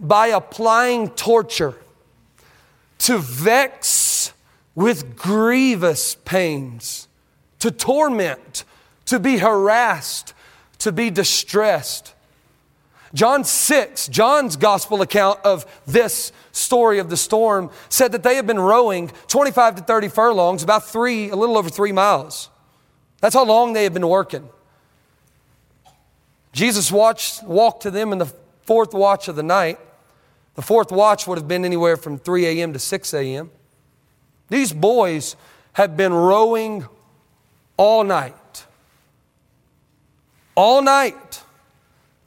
by 0.00 0.28
applying 0.28 1.10
torture, 1.10 1.74
to 2.98 3.18
vex 3.18 4.32
with 4.74 5.16
grievous 5.16 6.16
pains, 6.24 7.08
to 7.60 7.70
torment, 7.70 8.64
to 9.06 9.18
be 9.18 9.38
harassed, 9.38 10.34
to 10.78 10.90
be 10.90 11.10
distressed. 11.10 12.14
John 13.14 13.44
6, 13.44 14.08
John's 14.08 14.56
gospel 14.56 15.02
account 15.02 15.40
of 15.44 15.66
this 15.86 16.32
story 16.52 16.98
of 16.98 17.10
the 17.10 17.16
storm, 17.16 17.70
said 17.88 18.12
that 18.12 18.22
they 18.22 18.36
had 18.36 18.46
been 18.46 18.58
rowing 18.58 19.10
25 19.28 19.76
to 19.76 19.82
30 19.82 20.08
furlongs, 20.08 20.62
about 20.62 20.86
three, 20.86 21.28
a 21.28 21.36
little 21.36 21.58
over 21.58 21.68
three 21.68 21.92
miles. 21.92 22.48
That's 23.20 23.34
how 23.34 23.44
long 23.44 23.74
they 23.74 23.84
had 23.84 23.92
been 23.92 24.08
working. 24.08 24.48
Jesus 26.52 26.90
watched, 26.90 27.42
walked 27.44 27.82
to 27.82 27.90
them 27.90 28.12
in 28.12 28.18
the 28.18 28.32
fourth 28.64 28.94
watch 28.94 29.28
of 29.28 29.36
the 29.36 29.42
night. 29.42 29.78
The 30.54 30.62
fourth 30.62 30.90
watch 30.90 31.26
would 31.26 31.38
have 31.38 31.48
been 31.48 31.64
anywhere 31.64 31.96
from 31.96 32.18
3 32.18 32.46
a.m. 32.46 32.72
to 32.72 32.78
6 32.78 33.14
a.m. 33.14 33.50
These 34.48 34.72
boys 34.72 35.36
have 35.74 35.96
been 35.96 36.12
rowing 36.12 36.86
all 37.76 38.04
night. 38.04 38.66
All 40.54 40.82
night, 40.82 41.42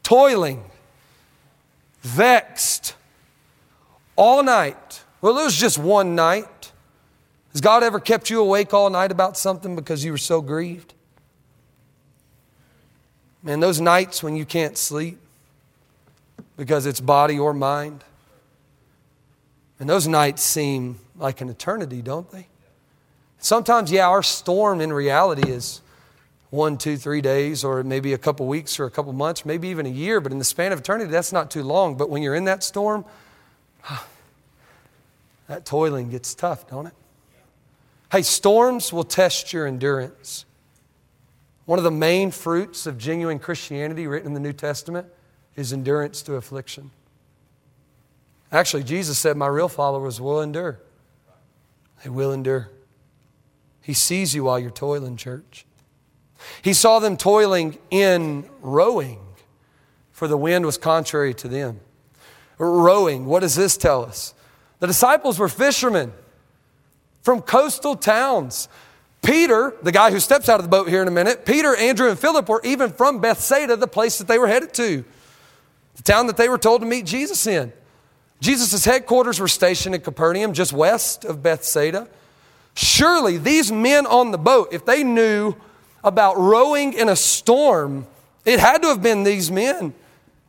toiling 0.02 0.64
vexed 2.06 2.96
all 4.16 4.44
night. 4.44 5.04
Well, 5.22 5.38
it 5.40 5.44
was 5.44 5.56
just 5.56 5.78
one 5.78 6.16
night. 6.16 6.72
Has 7.52 7.62
God 7.62 7.84
ever 7.84 8.00
kept 8.00 8.30
you 8.30 8.42
awake 8.42 8.74
all 8.74 8.90
night 8.90 9.12
about 9.12 9.38
something 9.38 9.76
because 9.76 10.06
you 10.06 10.12
were 10.12 10.18
so 10.18 10.42
grieved? 10.42 10.94
Man, 13.42 13.60
those 13.60 13.80
nights 13.80 14.22
when 14.22 14.36
you 14.36 14.46
can't 14.46 14.78
sleep 14.78 15.20
because 16.58 16.86
it's 16.86 17.00
body 17.00 17.38
or 17.38 17.54
mind, 17.54 18.04
and 19.80 19.90
those 19.90 20.08
nights 20.08 20.42
seem 20.42 21.00
like 21.18 21.42
an 21.42 21.50
eternity, 21.50 22.02
don't 22.02 22.30
they? 22.32 22.48
Sometimes, 23.40 23.92
yeah, 23.92 24.08
our 24.08 24.24
storm 24.24 24.82
in 24.82 24.92
reality 24.92 25.50
is 25.50 25.82
one, 26.56 26.78
two, 26.78 26.98
three 26.98 27.22
days, 27.22 27.64
or 27.64 27.84
maybe 27.84 28.14
a 28.14 28.18
couple 28.18 28.48
weeks 28.48 28.80
or 28.80 28.86
a 28.86 28.92
couple 28.92 29.14
months, 29.14 29.46
maybe 29.46 29.68
even 29.68 29.86
a 29.86 29.90
year, 29.90 30.20
but 30.20 30.32
in 30.32 30.40
the 30.40 30.46
span 30.46 30.72
of 30.72 30.80
eternity, 30.80 31.12
that's 31.12 31.32
not 31.32 31.52
too 31.52 31.64
long. 31.64 31.96
But 31.96 32.10
when 32.10 32.24
you're 32.24 32.36
in 32.36 32.46
that 32.46 32.64
storm, 32.64 33.06
that 35.48 35.66
toiling 35.66 36.10
gets 36.10 36.34
tough, 36.34 36.68
don't 36.70 36.88
it? 36.88 36.94
Hey, 38.12 38.22
storms 38.22 38.94
will 38.94 39.04
test 39.04 39.52
your 39.54 39.68
endurance. 39.68 40.46
One 41.66 41.80
of 41.80 41.84
the 41.84 41.92
main 41.92 42.32
fruits 42.32 42.86
of 42.86 42.98
genuine 42.98 43.40
Christianity 43.40 44.08
written 44.08 44.28
in 44.28 44.34
the 44.34 44.40
New 44.40 44.54
Testament 44.54 45.08
is 45.56 45.74
endurance 45.74 46.22
to 46.24 46.36
affliction. 46.36 46.92
Actually, 48.52 48.84
Jesus 48.84 49.18
said, 49.18 49.36
My 49.36 49.48
real 49.48 49.68
followers 49.68 50.22
will 50.22 50.42
endure. 50.42 50.80
They 52.04 52.10
will 52.10 52.32
endure. 52.32 52.70
He 53.82 53.94
sees 53.94 54.34
you 54.34 54.46
while 54.46 54.60
you're 54.60 54.70
toiling, 54.70 55.18
church. 55.18 55.66
He 56.62 56.74
saw 56.74 57.00
them 57.00 57.18
toiling 57.18 57.78
in 57.92 58.50
rowing, 58.62 59.20
for 60.12 60.28
the 60.28 60.38
wind 60.38 60.66
was 60.66 60.78
contrary 60.78 61.34
to 61.36 61.48
them. 61.48 61.80
Rowing, 62.58 63.26
what 63.26 63.42
does 63.42 63.56
this 63.56 63.78
tell 63.78 64.04
us? 64.04 64.34
The 64.80 64.88
disciples 64.88 65.40
were 65.40 65.50
fishermen 65.50 66.14
from 67.22 67.42
coastal 67.42 67.96
towns. 67.96 68.70
Peter, 69.24 69.74
the 69.82 69.92
guy 69.92 70.12
who 70.12 70.20
steps 70.20 70.48
out 70.48 70.60
of 70.60 70.66
the 70.66 70.70
boat 70.70 70.88
here 70.88 71.02
in 71.02 71.08
a 71.08 71.12
minute, 71.12 71.46
Peter, 71.46 71.76
Andrew, 71.76 72.10
and 72.10 72.20
Philip 72.20 72.48
were 72.48 72.62
even 72.64 72.92
from 72.92 73.20
Bethsaida, 73.20 73.76
the 73.76 73.88
place 73.88 74.20
that 74.20 74.28
they 74.28 74.38
were 74.38 74.48
headed 74.48 74.74
to, 74.76 75.04
the 75.96 76.04
town 76.04 76.28
that 76.28 76.38
they 76.38 76.48
were 76.48 76.58
told 76.58 76.82
to 76.82 76.88
meet 76.88 77.06
Jesus 77.06 77.48
in. 77.48 77.74
Jesus' 78.40 78.86
headquarters 78.86 79.40
were 79.40 79.48
stationed 79.48 79.96
in 79.96 80.02
Capernaum, 80.02 80.54
just 80.54 80.74
west 80.74 81.26
of 81.26 81.42
Bethsaida. 81.42 82.08
Surely 82.76 83.38
these 83.38 83.72
men 83.72 84.06
on 84.06 84.32
the 84.32 84.38
boat, 84.38 84.70
if 84.72 84.86
they 84.86 85.04
knew 85.04 85.56
about 86.06 86.38
rowing 86.38 86.94
in 86.94 87.10
a 87.10 87.16
storm, 87.16 88.08
it 88.46 88.60
had 88.60 88.82
to 88.84 88.88
have 88.90 89.02
been 89.02 89.24
these 89.24 89.52
men. 89.52 89.94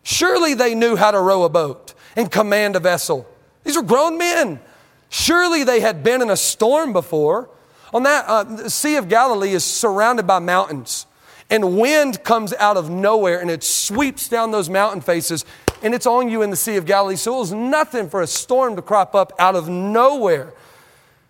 Surely 0.02 0.54
they 0.54 0.74
knew 0.74 0.94
how 0.94 1.10
to 1.10 1.20
row 1.20 1.42
a 1.42 1.48
boat 1.48 1.94
and 2.14 2.30
command 2.30 2.76
a 2.76 2.80
vessel. 2.80 3.26
These 3.64 3.76
were 3.76 3.82
grown 3.82 4.18
men. 4.18 4.60
Surely 5.08 5.64
they 5.64 5.80
had 5.80 6.04
been 6.04 6.22
in 6.22 6.30
a 6.30 6.36
storm 6.36 6.92
before. 6.92 7.48
On 7.92 8.02
that, 8.02 8.26
uh, 8.26 8.44
the 8.44 8.70
Sea 8.70 8.96
of 8.96 9.08
Galilee 9.08 9.52
is 9.52 9.64
surrounded 9.64 10.26
by 10.26 10.38
mountains, 10.38 11.06
and 11.48 11.78
wind 11.78 12.22
comes 12.22 12.52
out 12.54 12.76
of 12.76 12.90
nowhere 12.90 13.40
and 13.40 13.50
it 13.50 13.64
sweeps 13.64 14.28
down 14.28 14.50
those 14.50 14.68
mountain 14.68 15.00
faces, 15.00 15.44
and 15.82 15.94
it's 15.94 16.06
on 16.06 16.28
you 16.28 16.42
in 16.42 16.50
the 16.50 16.56
Sea 16.56 16.76
of 16.76 16.84
Galilee. 16.84 17.16
So 17.16 17.34
it 17.36 17.38
was 17.38 17.52
nothing 17.52 18.10
for 18.10 18.20
a 18.20 18.26
storm 18.26 18.76
to 18.76 18.82
crop 18.82 19.14
up 19.14 19.32
out 19.38 19.56
of 19.56 19.68
nowhere. 19.68 20.52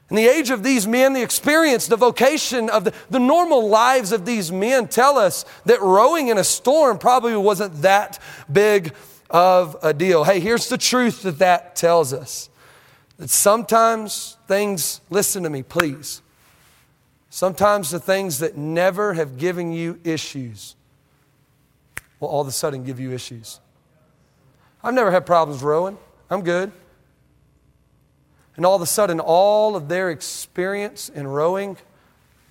In 0.09 0.17
the 0.17 0.27
age 0.27 0.51
of 0.51 0.63
these 0.63 0.87
men, 0.87 1.15
the 1.15 1.23
experience, 1.23 1.89
the 1.89 1.97
vocation 1.97 2.71
of 2.71 2.85
the, 2.85 2.95
the 3.11 3.19
normal 3.19 3.69
lives 3.69 4.13
of 4.13 4.25
these 4.25 4.53
men 4.53 4.87
tell 4.87 5.19
us 5.19 5.45
that 5.65 5.83
rowing 5.83 6.29
in 6.29 6.39
a 6.39 6.45
storm 6.45 6.99
probably 6.99 7.37
wasn't 7.37 7.83
that 7.83 8.21
big 8.51 8.95
of 9.31 9.77
a 9.83 9.93
deal. 9.93 10.23
Hey, 10.23 10.39
here's 10.39 10.69
the 10.69 10.79
truth 10.79 11.23
that 11.23 11.39
that 11.41 11.75
tells 11.75 12.13
us 12.13 12.49
that 13.19 13.31
sometimes 13.31 14.37
things, 14.47 15.01
listen 15.11 15.43
to 15.43 15.51
me, 15.51 15.63
please. 15.63 16.23
Sometimes 17.31 17.91
the 17.91 17.99
things 17.99 18.39
that 18.39 18.57
never 18.57 19.15
have 19.15 19.37
given 19.39 19.73
you 19.73 19.99
issues 20.05 20.77
will 22.21 22.29
all 22.29 22.43
of 22.43 22.47
a 22.47 22.53
sudden 22.53 22.85
give 22.85 23.01
you 23.01 23.13
issues. 23.13 23.61
I've 24.85 24.95
never 24.95 25.11
had 25.11 25.27
problems 25.27 25.63
rowing, 25.63 25.99
I'm 26.31 26.43
good. 26.43 26.71
And 28.57 28.65
all 28.65 28.75
of 28.75 28.83
a 28.83 28.87
sudden, 28.87 29.21
all 29.21 29.77
of 29.77 29.89
their 29.89 30.11
experience 30.11 31.09
in 31.09 31.27
rowing 31.27 31.77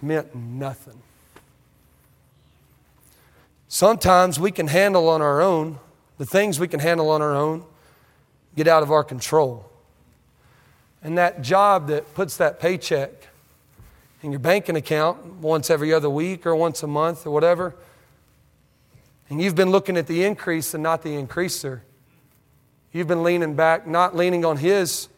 meant 0.02 0.36
nothing. 0.36 1.02
Sometimes 3.68 4.40
we 4.40 4.52
can 4.52 4.68
handle 4.68 5.10
on 5.10 5.22
our 5.22 5.42
own, 5.42 5.80
the 6.18 6.26
things 6.26 6.60
we 6.60 6.68
can 6.68 6.80
handle 6.80 7.10
on 7.10 7.22
our 7.22 7.36
own 7.36 7.66
get 8.56 8.68
out 8.68 8.84
of 8.84 8.92
our 8.92 9.04
control. 9.04 9.70
And 11.04 11.18
that 11.18 11.42
job 11.42 11.88
that 11.88 12.14
puts 12.14 12.38
that 12.38 12.60
paycheck 12.60 13.12
in 14.22 14.32
your 14.32 14.40
banking 14.40 14.76
account 14.76 15.24
once 15.42 15.70
every 15.70 15.94
other 15.94 16.10
week 16.10 16.46
or 16.46 16.56
once 16.56 16.84
a 16.84 16.88
month 16.88 17.28
or 17.28 17.32
whatever, 17.32 17.76
and 19.30 19.42
you've 19.42 19.56
been 19.56 19.72
looking 19.72 19.98
at 19.98 20.08
the 20.08 20.24
increase 20.24 20.74
and 20.74 20.84
not 20.84 21.02
the 21.02 21.10
increaser. 21.10 21.82
You've 22.92 23.08
been 23.08 23.24
leaning 23.24 23.56
back, 23.56 23.88
not 23.88 24.16
leaning 24.16 24.46
on 24.46 24.58
his 24.58 25.10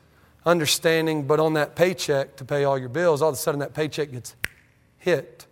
understanding, 0.48 1.28
but 1.28 1.40
on 1.40 1.54
that 1.54 1.76
paycheck 1.76 2.38
to 2.38 2.46
pay 2.46 2.64
all 2.64 2.78
your 2.78 2.90
bills, 2.90 3.22
all 3.22 3.30
of 3.30 3.36
a 3.36 3.38
sudden 3.38 3.60
that 3.60 3.74
paycheck 3.74 4.12
gets 4.12 4.36
hit. 4.98 5.46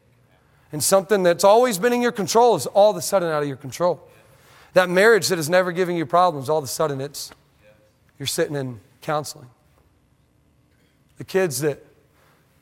And 0.72 0.82
something 0.82 1.22
that's 1.22 1.44
always 1.44 1.78
been 1.78 1.94
in 1.94 2.02
your 2.02 2.14
control 2.14 2.56
is 2.56 2.66
all 2.66 2.92
of 2.92 2.98
a 2.98 3.02
sudden 3.02 3.30
out 3.30 3.44
of 3.44 3.48
your 3.48 3.58
control. 3.58 4.08
That 4.74 4.90
marriage 4.90 5.28
that 5.28 5.38
is 5.38 5.50
never 5.50 5.72
giving 5.74 5.98
you 5.98 6.06
problems, 6.06 6.50
all 6.50 6.58
of 6.58 6.64
a 6.64 6.68
sudden 6.68 7.02
it's 7.02 7.32
you're 8.18 8.26
sitting 8.26 8.56
in 8.56 8.80
counseling. 9.02 9.50
The 11.18 11.26
kids 11.26 11.60
that 11.60 11.86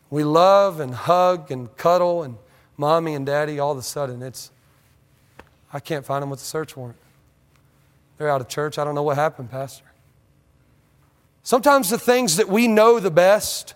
we 0.09 0.23
love 0.23 0.79
and 0.79 0.93
hug 0.93 1.51
and 1.51 1.75
cuddle 1.77 2.23
and 2.23 2.37
mommy 2.77 3.13
and 3.13 3.25
daddy, 3.25 3.59
all 3.59 3.71
of 3.71 3.77
a 3.77 3.83
sudden 3.83 4.23
it's 4.23 4.51
I 5.71 5.79
can't 5.79 6.05
find 6.05 6.21
them 6.21 6.29
with 6.29 6.41
a 6.41 6.43
search 6.43 6.75
warrant. 6.75 6.97
They're 8.17 8.29
out 8.29 8.41
of 8.41 8.47
church. 8.47 8.77
I 8.77 8.83
don't 8.83 8.95
know 8.95 9.03
what 9.03 9.17
happened, 9.17 9.49
Pastor. 9.49 9.85
Sometimes 11.43 11.89
the 11.89 11.99
things 11.99 12.38
that 12.38 12.47
we 12.47 12.69
know 12.69 13.01
the 13.01 13.12
best, 13.12 13.73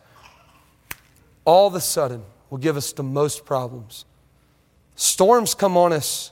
all 1.44 1.68
of 1.68 1.76
a 1.76 1.82
sudden, 1.82 2.24
will 2.50 2.58
give 2.58 2.78
us 2.78 2.94
the 2.94 3.04
most 3.04 3.46
problems. 3.46 4.06
Storms 4.96 5.54
come 5.54 5.76
on 5.76 5.92
us. 5.92 6.32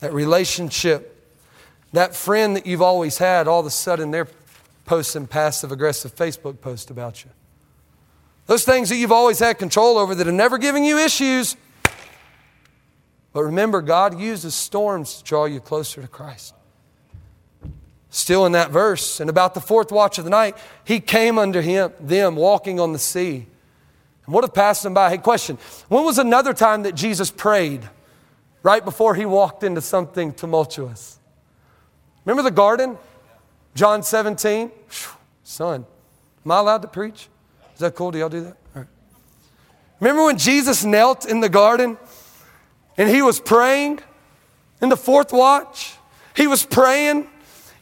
That 0.00 0.14
relationship, 0.14 1.34
that 1.92 2.16
friend 2.16 2.56
that 2.56 2.64
you've 2.64 2.80
always 2.80 3.18
had, 3.18 3.46
all 3.46 3.60
of 3.60 3.66
a 3.66 3.70
sudden 3.70 4.10
they're 4.10 4.28
posting 4.86 5.26
passive 5.26 5.70
aggressive 5.70 6.16
Facebook 6.16 6.62
posts 6.62 6.90
about 6.90 7.22
you. 7.22 7.30
Those 8.46 8.64
things 8.64 8.88
that 8.88 8.96
you've 8.96 9.12
always 9.12 9.38
had 9.38 9.58
control 9.58 9.98
over 9.98 10.14
that 10.14 10.26
have 10.26 10.34
never 10.34 10.56
given 10.56 10.82
you 10.82 10.98
issues. 10.98 11.56
But 13.34 13.44
remember, 13.44 13.82
God 13.82 14.18
uses 14.18 14.54
storms 14.54 15.18
to 15.18 15.24
draw 15.24 15.44
you 15.44 15.60
closer 15.60 16.00
to 16.00 16.08
Christ. 16.08 16.54
Still 18.10 18.44
in 18.44 18.52
that 18.52 18.70
verse, 18.70 19.20
and 19.20 19.30
about 19.30 19.54
the 19.54 19.60
fourth 19.60 19.92
watch 19.92 20.18
of 20.18 20.24
the 20.24 20.30
night, 20.30 20.56
he 20.84 20.98
came 20.98 21.38
unto 21.38 21.60
him, 21.60 21.92
them 22.00 22.34
walking 22.34 22.80
on 22.80 22.92
the 22.92 22.98
sea. 22.98 23.46
And 24.26 24.34
what 24.34 24.42
if 24.44 24.52
passed 24.52 24.82
them 24.82 24.94
by? 24.94 25.10
Hey, 25.10 25.18
question. 25.18 25.58
When 25.88 26.04
was 26.04 26.18
another 26.18 26.52
time 26.52 26.82
that 26.82 26.96
Jesus 26.96 27.30
prayed 27.30 27.88
right 28.64 28.84
before 28.84 29.14
he 29.14 29.24
walked 29.24 29.62
into 29.62 29.80
something 29.80 30.32
tumultuous? 30.32 31.20
Remember 32.24 32.42
the 32.42 32.54
garden? 32.54 32.98
John 33.76 34.02
17? 34.02 34.72
Son, 35.44 35.86
am 36.44 36.50
I 36.50 36.58
allowed 36.58 36.82
to 36.82 36.88
preach? 36.88 37.28
Is 37.74 37.80
that 37.80 37.94
cool? 37.94 38.10
Do 38.10 38.18
y'all 38.18 38.28
do 38.28 38.42
that? 38.42 38.56
All 38.74 38.82
right. 38.82 38.86
Remember 40.00 40.24
when 40.24 40.36
Jesus 40.36 40.84
knelt 40.84 41.26
in 41.26 41.40
the 41.40 41.48
garden 41.48 41.96
and 42.96 43.08
he 43.08 43.22
was 43.22 43.38
praying 43.40 44.00
in 44.82 44.88
the 44.88 44.96
fourth 44.96 45.32
watch? 45.32 45.94
He 46.36 46.46
was 46.46 46.64
praying 46.64 47.28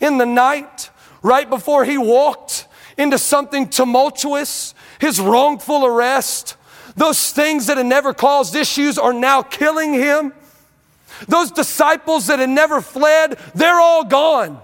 in 0.01 0.19
the 0.19 0.27
night, 0.27 0.91
right 1.23 1.49
before 1.49 1.85
he 1.85 1.99
walked 1.99 2.67
into 2.97 3.19
something 3.19 3.69
tumultuous, 3.69 4.75
his 5.01 5.21
wrongful 5.21 5.87
arrest, 5.87 6.57
those 6.97 7.31
things 7.31 7.67
that 7.67 7.77
had 7.77 7.87
never 7.87 8.13
caused 8.13 8.57
issues 8.57 8.99
are 8.99 9.13
now 9.13 9.43
killing 9.43 9.93
him. 9.95 10.33
Those 11.27 11.51
disciples 11.51 12.27
that 12.27 12.39
had 12.39 12.49
never 12.51 12.81
fled, 12.81 13.39
they're 13.55 13.81
all 13.81 14.05
gone. 14.05 14.61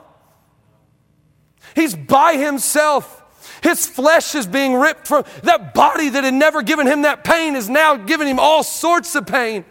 He's 1.75 1.95
by 1.95 2.37
himself. 2.37 3.23
His 3.63 3.87
flesh 3.87 4.35
is 4.35 4.47
being 4.47 4.75
ripped 4.75 5.07
from 5.07 5.25
that 5.43 5.75
body 5.75 6.09
that 6.11 6.25
had 6.25 6.35
never 6.35 6.63
given 6.63 6.87
him 6.87 7.03
that 7.03 7.25
pain 7.25 7.57
is 7.57 7.69
now 7.69 7.97
giving 7.97 8.29
him 8.29 8.39
all 8.39 8.63
sorts 8.63 9.15
of 9.15 9.27
pain. 9.27 9.65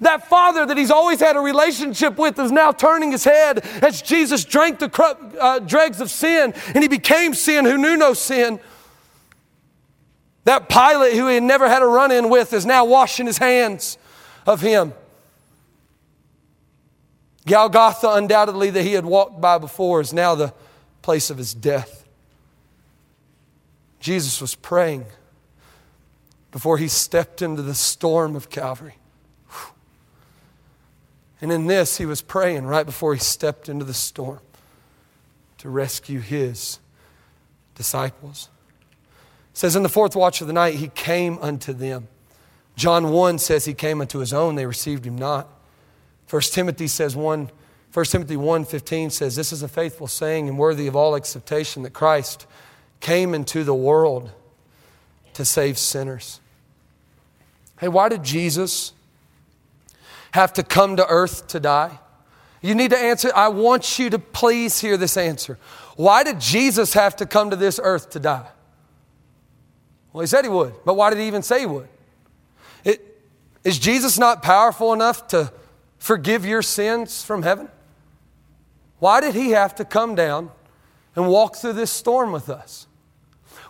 That 0.00 0.28
father 0.28 0.66
that 0.66 0.76
he's 0.76 0.90
always 0.90 1.20
had 1.20 1.36
a 1.36 1.40
relationship 1.40 2.18
with 2.18 2.38
is 2.38 2.50
now 2.50 2.72
turning 2.72 3.12
his 3.12 3.24
head 3.24 3.60
as 3.82 4.02
Jesus 4.02 4.44
drank 4.44 4.78
the 4.78 5.36
uh, 5.40 5.58
dregs 5.60 6.00
of 6.00 6.10
sin 6.10 6.54
and 6.74 6.82
he 6.82 6.88
became 6.88 7.34
sin 7.34 7.64
who 7.64 7.76
knew 7.76 7.96
no 7.96 8.14
sin. 8.14 8.60
That 10.44 10.68
Pilate 10.68 11.14
who 11.14 11.28
he 11.28 11.34
had 11.34 11.42
never 11.42 11.68
had 11.68 11.82
a 11.82 11.86
run 11.86 12.10
in 12.10 12.28
with 12.28 12.52
is 12.52 12.66
now 12.66 12.84
washing 12.84 13.26
his 13.26 13.38
hands 13.38 13.98
of 14.46 14.60
him. 14.60 14.92
Golgotha, 17.46 18.10
undoubtedly, 18.10 18.70
that 18.70 18.82
he 18.82 18.92
had 18.92 19.04
walked 19.04 19.40
by 19.40 19.58
before, 19.58 20.00
is 20.00 20.12
now 20.12 20.34
the 20.34 20.52
place 21.02 21.30
of 21.30 21.38
his 21.38 21.54
death. 21.54 22.06
Jesus 23.98 24.40
was 24.40 24.54
praying 24.54 25.06
before 26.50 26.78
he 26.78 26.88
stepped 26.88 27.42
into 27.42 27.62
the 27.62 27.74
storm 27.74 28.36
of 28.36 28.50
Calvary. 28.50 28.94
And 31.42 31.50
in 31.50 31.66
this, 31.66 31.98
he 31.98 32.06
was 32.06 32.22
praying 32.22 32.66
right 32.66 32.86
before 32.86 33.12
he 33.14 33.20
stepped 33.20 33.68
into 33.68 33.84
the 33.84 33.92
storm 33.92 34.38
to 35.58 35.68
rescue 35.68 36.20
his 36.20 36.78
disciples. 37.74 38.48
It 39.52 39.58
says, 39.58 39.74
In 39.74 39.82
the 39.82 39.88
fourth 39.88 40.14
watch 40.14 40.40
of 40.40 40.46
the 40.46 40.52
night, 40.52 40.76
he 40.76 40.88
came 40.88 41.38
unto 41.42 41.72
them. 41.72 42.06
John 42.76 43.10
1 43.10 43.38
says 43.38 43.64
he 43.64 43.74
came 43.74 44.00
unto 44.00 44.20
his 44.20 44.32
own, 44.32 44.54
they 44.54 44.66
received 44.66 45.04
him 45.04 45.18
not. 45.18 45.48
1 46.30 46.42
Timothy 46.42 46.86
says 46.86 47.14
1, 47.14 47.50
1 47.92 48.04
Timothy 48.06 48.36
1 48.36 48.64
15 48.64 49.10
says, 49.10 49.36
This 49.36 49.52
is 49.52 49.62
a 49.62 49.68
faithful 49.68 50.06
saying 50.06 50.48
and 50.48 50.56
worthy 50.56 50.86
of 50.86 50.96
all 50.96 51.16
acceptation 51.16 51.82
that 51.82 51.92
Christ 51.92 52.46
came 53.00 53.34
into 53.34 53.64
the 53.64 53.74
world 53.74 54.30
to 55.34 55.44
save 55.44 55.76
sinners. 55.76 56.40
Hey, 57.78 57.88
why 57.88 58.08
did 58.08 58.22
Jesus 58.22 58.92
have 60.32 60.52
to 60.54 60.62
come 60.62 60.96
to 60.96 61.06
earth 61.06 61.46
to 61.48 61.60
die? 61.60 61.98
You 62.60 62.74
need 62.74 62.90
to 62.90 62.98
answer. 62.98 63.30
I 63.34 63.48
want 63.48 63.98
you 63.98 64.08
to 64.10 64.18
please 64.18 64.80
hear 64.80 64.96
this 64.96 65.16
answer. 65.16 65.58
Why 65.96 66.22
did 66.22 66.40
Jesus 66.40 66.94
have 66.94 67.16
to 67.16 67.26
come 67.26 67.50
to 67.50 67.56
this 67.56 67.80
earth 67.82 68.10
to 68.10 68.20
die? 68.20 68.48
Well, 70.12 70.20
he 70.20 70.26
said 70.26 70.44
he 70.44 70.50
would, 70.50 70.74
but 70.84 70.94
why 70.94 71.10
did 71.10 71.18
he 71.18 71.26
even 71.26 71.42
say 71.42 71.60
he 71.60 71.66
would? 71.66 71.88
It, 72.84 73.20
is 73.64 73.78
Jesus 73.78 74.18
not 74.18 74.42
powerful 74.42 74.92
enough 74.92 75.26
to 75.28 75.52
forgive 75.98 76.44
your 76.44 76.62
sins 76.62 77.22
from 77.22 77.42
heaven? 77.42 77.68
Why 78.98 79.20
did 79.20 79.34
he 79.34 79.50
have 79.50 79.74
to 79.76 79.84
come 79.84 80.14
down 80.14 80.50
and 81.16 81.28
walk 81.28 81.56
through 81.56 81.72
this 81.72 81.90
storm 81.90 82.30
with 82.30 82.48
us? 82.48 82.86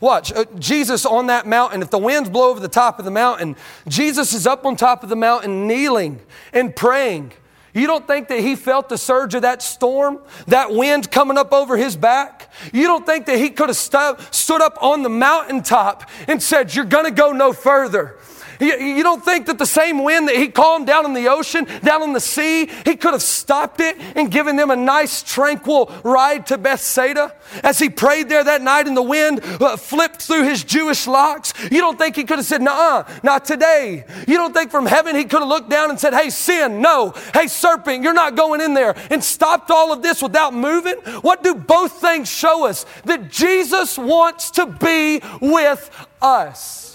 Watch, 0.03 0.33
uh, 0.33 0.47
Jesus 0.59 1.07
on 1.07 1.29
that 1.29 1.47
mountain, 1.47 1.81
if 1.81 1.91
the 1.91 1.99
winds 1.99 2.29
blow 2.29 2.51
over 2.51 2.59
the 2.59 2.67
top 2.67 2.99
of 2.99 3.05
the 3.05 3.12
mountain, 3.12 3.55
Jesus 3.87 4.35
is 4.35 4.49
up 4.49 4.67
on 4.67 4.75
top 4.75 5.05
of 5.05 5.09
the 5.09 5.15
mountain 5.15 5.69
kneeling 5.69 6.19
and 6.53 6.75
praying. 6.75 7.31
You 7.73 7.87
don't 7.87 8.05
think 8.05 8.27
that 8.27 8.41
he 8.41 8.57
felt 8.57 8.88
the 8.88 8.99
surge 8.99 9.37
of 9.37 9.43
that 9.43 9.62
storm, 9.62 10.19
that 10.49 10.73
wind 10.73 11.12
coming 11.12 11.38
up 11.38 11.53
over 11.53 11.77
his 11.77 11.95
back? 11.95 12.53
You 12.73 12.88
don't 12.88 13.07
think 13.07 13.27
that 13.27 13.38
he 13.38 13.51
could 13.51 13.69
have 13.69 13.77
stu- 13.77 14.17
stood 14.33 14.61
up 14.61 14.77
on 14.83 15.05
the 15.05 15.09
mountaintop 15.09 16.11
and 16.27 16.43
said, 16.43 16.75
You're 16.75 16.85
going 16.85 17.05
to 17.05 17.12
go 17.12 17.31
no 17.31 17.53
further? 17.53 18.17
You, 18.62 19.03
don't 19.03 19.25
think 19.25 19.46
that 19.46 19.59
the 19.59 19.66
same 19.66 20.05
wind 20.05 20.29
that 20.29 20.37
he 20.37 20.48
calmed 20.48 20.87
down 20.87 21.05
in 21.05 21.14
the 21.14 21.29
ocean, 21.29 21.66
down 21.83 22.03
in 22.03 22.12
the 22.12 22.20
sea, 22.20 22.70
he 22.85 22.96
could 22.96 23.12
have 23.12 23.22
stopped 23.22 23.81
it 23.81 23.96
and 24.14 24.31
given 24.31 24.57
them 24.57 24.70
a 24.70 24.77
nice, 24.77 25.22
tranquil 25.22 25.92
ride 26.05 26.46
to 26.46 26.59
Bethsaida? 26.59 27.35
As 27.64 27.79
he 27.79 27.90
prayed 27.90 28.29
there 28.29 28.44
that 28.44 28.62
night 28.62 28.87
and 28.87 28.96
the 28.96 29.03
wind 29.03 29.40
uh, 29.42 29.77
flipped 29.77 30.22
through 30.22 30.44
his 30.44 30.62
Jewish 30.62 31.07
locks, 31.07 31.53
you 31.70 31.81
don't 31.81 31.98
think 31.98 32.14
he 32.14 32.25
could 32.25 32.38
have 32.38 32.46
said, 32.46 32.62
Nah, 32.62 33.05
not 33.22 33.44
today. 33.44 34.05
You 34.29 34.37
don't 34.37 34.55
think 34.55 34.70
from 34.70 34.87
heaven 34.87 35.16
he 35.16 35.25
could 35.25 35.40
have 35.40 35.48
looked 35.48 35.68
down 35.68 35.90
and 35.90 35.98
said, 35.98 36.14
Hey, 36.14 36.31
sin, 36.31 36.81
no. 36.81 37.14
Hey, 37.35 37.48
serpent, 37.48 38.03
you're 38.05 38.14
not 38.14 38.37
going 38.37 38.61
in 38.61 38.75
there 38.75 38.94
and 39.11 39.22
stopped 39.22 39.70
all 39.70 39.92
of 39.92 40.03
this 40.03 40.22
without 40.22 40.55
moving? 40.55 40.96
What 41.22 41.42
do 41.42 41.55
both 41.55 42.01
things 42.01 42.31
show 42.31 42.66
us? 42.66 42.87
That 43.05 43.31
Jesus 43.31 43.98
wants 43.98 44.53
to 44.53 44.66
be 44.66 45.20
with 45.40 45.90
us. 46.20 46.92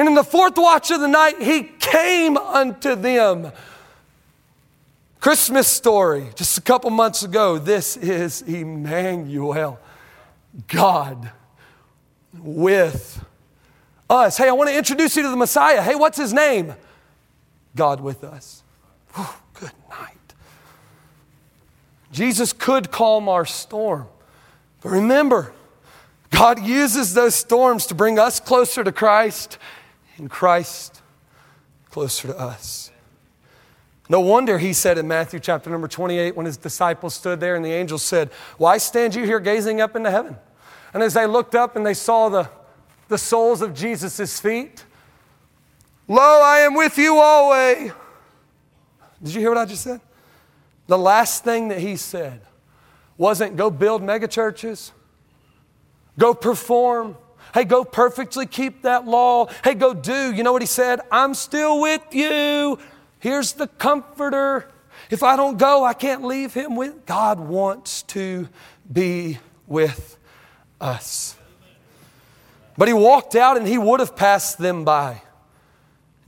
And 0.00 0.08
in 0.08 0.14
the 0.14 0.24
fourth 0.24 0.56
watch 0.56 0.90
of 0.90 1.02
the 1.02 1.08
night, 1.08 1.42
he 1.42 1.62
came 1.62 2.38
unto 2.38 2.94
them. 2.94 3.52
Christmas 5.20 5.68
story, 5.68 6.30
just 6.36 6.56
a 6.56 6.62
couple 6.62 6.88
months 6.88 7.22
ago. 7.22 7.58
This 7.58 7.98
is 7.98 8.40
Emmanuel, 8.40 9.78
God 10.68 11.30
with 12.32 13.22
us. 14.08 14.38
Hey, 14.38 14.48
I 14.48 14.52
want 14.52 14.70
to 14.70 14.78
introduce 14.78 15.16
you 15.16 15.22
to 15.24 15.28
the 15.28 15.36
Messiah. 15.36 15.82
Hey, 15.82 15.96
what's 15.96 16.16
his 16.16 16.32
name? 16.32 16.72
God 17.76 18.00
with 18.00 18.24
us. 18.24 18.62
Whew, 19.14 19.26
good 19.52 19.72
night. 19.90 20.16
Jesus 22.10 22.54
could 22.54 22.90
calm 22.90 23.28
our 23.28 23.44
storm. 23.44 24.08
But 24.80 24.92
remember, 24.92 25.52
God 26.30 26.58
uses 26.64 27.12
those 27.12 27.34
storms 27.34 27.84
to 27.88 27.94
bring 27.94 28.18
us 28.18 28.40
closer 28.40 28.82
to 28.82 28.92
Christ 28.92 29.58
in 30.20 30.28
Christ 30.28 31.00
closer 31.90 32.28
to 32.28 32.38
us. 32.38 32.90
No 34.08 34.20
wonder 34.20 34.58
he 34.58 34.72
said 34.72 34.98
in 34.98 35.08
Matthew 35.08 35.40
chapter 35.40 35.70
number 35.70 35.88
28 35.88 36.36
when 36.36 36.44
his 36.44 36.56
disciples 36.56 37.14
stood 37.14 37.40
there 37.40 37.56
and 37.56 37.64
the 37.64 37.72
angel 37.72 37.96
said, 37.98 38.30
Why 38.58 38.76
stand 38.78 39.14
you 39.14 39.24
here 39.24 39.40
gazing 39.40 39.80
up 39.80 39.96
into 39.96 40.10
heaven? 40.10 40.36
And 40.92 41.02
as 41.02 41.14
they 41.14 41.26
looked 41.26 41.54
up 41.54 41.74
and 41.76 41.86
they 41.86 41.94
saw 41.94 42.28
the, 42.28 42.48
the 43.08 43.16
soles 43.16 43.62
of 43.62 43.72
Jesus' 43.72 44.40
feet, 44.40 44.84
Lo, 46.06 46.42
I 46.42 46.58
am 46.58 46.74
with 46.74 46.98
you 46.98 47.16
always. 47.16 47.92
Did 49.22 49.34
you 49.34 49.40
hear 49.40 49.50
what 49.50 49.58
I 49.58 49.64
just 49.64 49.84
said? 49.84 50.00
The 50.86 50.98
last 50.98 51.44
thing 51.44 51.68
that 51.68 51.78
he 51.78 51.96
said 51.96 52.40
wasn't 53.16 53.56
go 53.56 53.70
build 53.70 54.02
megachurches, 54.02 54.90
go 56.18 56.34
perform, 56.34 57.16
Hey, 57.52 57.64
go 57.64 57.84
perfectly 57.84 58.46
keep 58.46 58.82
that 58.82 59.06
law. 59.06 59.46
Hey, 59.64 59.74
go 59.74 59.94
do. 59.94 60.32
You 60.32 60.42
know 60.42 60.52
what 60.52 60.62
he 60.62 60.66
said? 60.66 61.00
I'm 61.10 61.34
still 61.34 61.80
with 61.80 62.02
you. 62.12 62.78
Here's 63.18 63.52
the 63.52 63.66
comforter. 63.66 64.70
If 65.10 65.22
I 65.22 65.36
don't 65.36 65.58
go, 65.58 65.84
I 65.84 65.94
can't 65.94 66.24
leave 66.24 66.54
him 66.54 66.76
with. 66.76 67.06
God 67.06 67.40
wants 67.40 68.02
to 68.02 68.48
be 68.90 69.38
with 69.66 70.16
us. 70.80 71.36
But 72.78 72.88
he 72.88 72.94
walked 72.94 73.34
out 73.34 73.56
and 73.56 73.66
he 73.66 73.76
would 73.76 74.00
have 74.00 74.16
passed 74.16 74.58
them 74.58 74.84
by. 74.84 75.22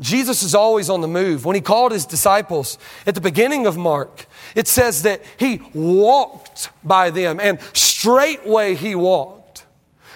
Jesus 0.01 0.43
is 0.43 0.55
always 0.55 0.91
on 0.91 1.01
the 1.01 1.09
move. 1.09 1.45
When 1.45 1.55
he 1.55 1.63
called 1.63 1.93
his 1.93 2.05
disciples 2.05 2.77
at 3.07 3.15
the 3.15 3.21
beginning 3.21 3.67
of 3.67 3.77
Mark, 3.77 4.27
it 4.55 4.67
says 4.67 5.03
that 5.03 5.23
he 5.39 5.63
walked 5.73 6.71
by 6.83 7.11
them 7.11 7.39
and 7.41 7.61
straightway 7.73 8.75
he 8.75 8.95
walked. 8.95 9.42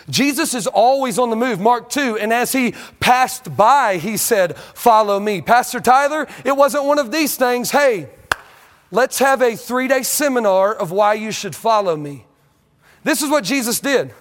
Jesus 0.08 0.54
is 0.54 0.66
always 0.66 1.18
on 1.18 1.30
the 1.30 1.36
move. 1.36 1.60
Mark 1.60 1.90
2, 1.90 2.18
and 2.18 2.32
as 2.32 2.52
he 2.52 2.74
passed 3.00 3.56
by, 3.56 3.96
he 3.96 4.16
said, 4.16 4.56
Follow 4.56 5.18
me. 5.18 5.40
Pastor 5.40 5.80
Tyler, 5.80 6.28
it 6.44 6.56
wasn't 6.56 6.84
one 6.84 6.98
of 6.98 7.10
these 7.10 7.36
things. 7.36 7.70
Hey, 7.70 8.08
let's 8.90 9.18
have 9.18 9.42
a 9.42 9.56
three 9.56 9.88
day 9.88 10.02
seminar 10.02 10.74
of 10.74 10.92
why 10.92 11.14
you 11.14 11.32
should 11.32 11.56
follow 11.56 11.96
me. 11.96 12.24
This 13.02 13.22
is 13.22 13.30
what 13.30 13.44
Jesus 13.44 13.80
did. 13.80 14.12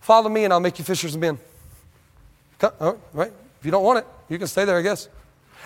Follow 0.00 0.28
me 0.28 0.44
and 0.44 0.52
I'll 0.52 0.60
make 0.60 0.78
you 0.78 0.84
fishers 0.84 1.14
of 1.14 1.20
men. 1.20 1.38
All 2.80 2.98
right? 3.12 3.32
If 3.60 3.64
you 3.64 3.70
don't 3.70 3.84
want 3.84 4.00
it, 4.00 4.06
you 4.28 4.38
can 4.38 4.46
stay 4.46 4.64
there, 4.64 4.78
I 4.78 4.82
guess. 4.82 5.08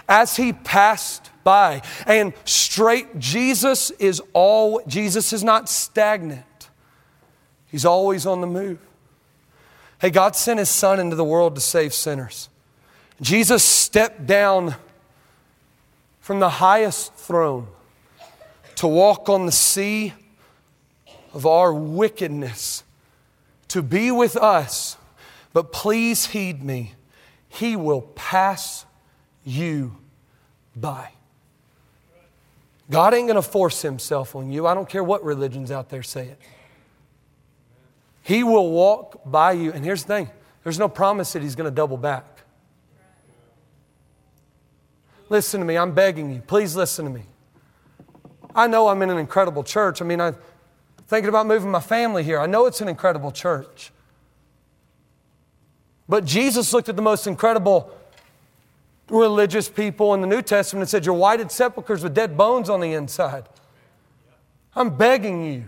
As 0.08 0.36
he 0.36 0.52
passed 0.52 1.30
by, 1.44 1.82
and 2.06 2.32
straight, 2.44 3.18
Jesus 3.18 3.90
is 3.92 4.22
all, 4.32 4.80
Jesus 4.86 5.32
is 5.32 5.44
not 5.44 5.68
stagnant. 5.68 6.44
He's 7.68 7.84
always 7.84 8.26
on 8.26 8.40
the 8.40 8.46
move. 8.46 8.78
Hey, 10.02 10.10
God 10.10 10.34
sent 10.34 10.58
his 10.58 10.68
son 10.68 10.98
into 10.98 11.14
the 11.14 11.24
world 11.24 11.54
to 11.54 11.60
save 11.60 11.94
sinners. 11.94 12.48
Jesus 13.20 13.62
stepped 13.62 14.26
down 14.26 14.74
from 16.18 16.40
the 16.40 16.48
highest 16.48 17.14
throne 17.14 17.68
to 18.74 18.88
walk 18.88 19.28
on 19.28 19.46
the 19.46 19.52
sea 19.52 20.12
of 21.32 21.46
our 21.46 21.72
wickedness, 21.72 22.82
to 23.68 23.80
be 23.80 24.10
with 24.10 24.36
us. 24.36 24.96
But 25.52 25.70
please 25.70 26.26
heed 26.26 26.64
me 26.64 26.94
he 27.48 27.76
will 27.76 28.02
pass 28.02 28.84
you 29.44 29.96
by. 30.74 31.10
God 32.90 33.14
ain't 33.14 33.28
going 33.28 33.36
to 33.36 33.42
force 33.42 33.82
himself 33.82 34.34
on 34.34 34.50
you. 34.50 34.66
I 34.66 34.74
don't 34.74 34.88
care 34.88 35.04
what 35.04 35.22
religions 35.22 35.70
out 35.70 35.90
there 35.90 36.02
say 36.02 36.26
it. 36.26 36.38
He 38.22 38.44
will 38.44 38.70
walk 38.70 39.20
by 39.24 39.52
you. 39.52 39.72
And 39.72 39.84
here's 39.84 40.04
the 40.04 40.14
thing 40.14 40.30
there's 40.62 40.78
no 40.78 40.88
promise 40.88 41.32
that 41.32 41.42
he's 41.42 41.56
going 41.56 41.68
to 41.68 41.74
double 41.74 41.96
back. 41.96 42.24
Listen 45.28 45.60
to 45.60 45.66
me. 45.66 45.76
I'm 45.76 45.92
begging 45.92 46.32
you. 46.32 46.40
Please 46.40 46.76
listen 46.76 47.04
to 47.04 47.10
me. 47.10 47.24
I 48.54 48.66
know 48.66 48.88
I'm 48.88 49.00
in 49.02 49.10
an 49.10 49.18
incredible 49.18 49.64
church. 49.64 50.02
I 50.02 50.04
mean, 50.04 50.20
I'm 50.20 50.36
thinking 51.06 51.28
about 51.28 51.46
moving 51.46 51.70
my 51.70 51.80
family 51.80 52.22
here. 52.22 52.38
I 52.38 52.46
know 52.46 52.66
it's 52.66 52.80
an 52.80 52.88
incredible 52.88 53.32
church. 53.32 53.92
But 56.08 56.24
Jesus 56.24 56.72
looked 56.72 56.90
at 56.90 56.96
the 56.96 57.02
most 57.02 57.26
incredible 57.26 57.90
religious 59.08 59.68
people 59.68 60.14
in 60.14 60.20
the 60.20 60.26
New 60.26 60.42
Testament 60.42 60.82
and 60.82 60.88
said, 60.90 61.06
You're 61.06 61.14
whited 61.14 61.50
sepulchres 61.50 62.02
with 62.02 62.14
dead 62.14 62.36
bones 62.36 62.68
on 62.68 62.80
the 62.80 62.92
inside. 62.92 63.44
I'm 64.74 64.96
begging 64.96 65.44
you. 65.44 65.64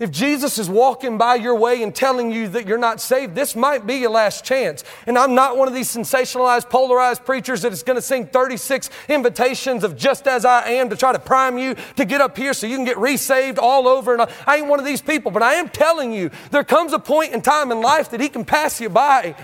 If 0.00 0.10
Jesus 0.10 0.58
is 0.58 0.70
walking 0.70 1.18
by 1.18 1.34
your 1.34 1.54
way 1.54 1.82
and 1.82 1.94
telling 1.94 2.32
you 2.32 2.48
that 2.48 2.66
you're 2.66 2.78
not 2.78 3.02
saved, 3.02 3.34
this 3.34 3.54
might 3.54 3.86
be 3.86 3.96
your 3.96 4.10
last 4.10 4.46
chance. 4.46 4.82
And 5.06 5.18
I'm 5.18 5.34
not 5.34 5.58
one 5.58 5.68
of 5.68 5.74
these 5.74 5.94
sensationalized, 5.94 6.70
polarized 6.70 7.26
preachers 7.26 7.60
that 7.62 7.72
is 7.72 7.82
going 7.82 7.96
to 7.96 8.02
sing 8.02 8.26
36 8.26 8.88
invitations 9.10 9.84
of 9.84 9.98
just 9.98 10.26
as 10.26 10.46
I 10.46 10.70
am 10.70 10.88
to 10.88 10.96
try 10.96 11.12
to 11.12 11.18
prime 11.18 11.58
you 11.58 11.76
to 11.96 12.06
get 12.06 12.22
up 12.22 12.38
here 12.38 12.54
so 12.54 12.66
you 12.66 12.76
can 12.76 12.86
get 12.86 12.96
resaved 12.96 13.58
all 13.58 13.86
over. 13.86 14.14
And 14.14 14.26
I 14.46 14.56
ain't 14.56 14.68
one 14.68 14.78
of 14.78 14.86
these 14.86 15.02
people, 15.02 15.30
but 15.30 15.42
I 15.42 15.54
am 15.54 15.68
telling 15.68 16.14
you, 16.14 16.30
there 16.50 16.64
comes 16.64 16.94
a 16.94 16.98
point 16.98 17.34
in 17.34 17.42
time 17.42 17.70
in 17.70 17.82
life 17.82 18.10
that 18.12 18.22
He 18.22 18.30
can 18.30 18.46
pass 18.46 18.80
you 18.80 18.88
by. 18.88 19.36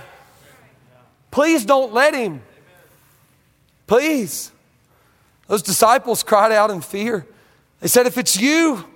Please 1.30 1.66
don't 1.66 1.92
let 1.92 2.14
Him. 2.14 2.40
Please. 3.86 4.52
Those 5.48 5.60
disciples 5.60 6.22
cried 6.22 6.50
out 6.50 6.70
in 6.70 6.80
fear. 6.80 7.26
They 7.80 7.88
said, 7.88 8.06
If 8.06 8.16
it's 8.16 8.40
you, 8.40 8.86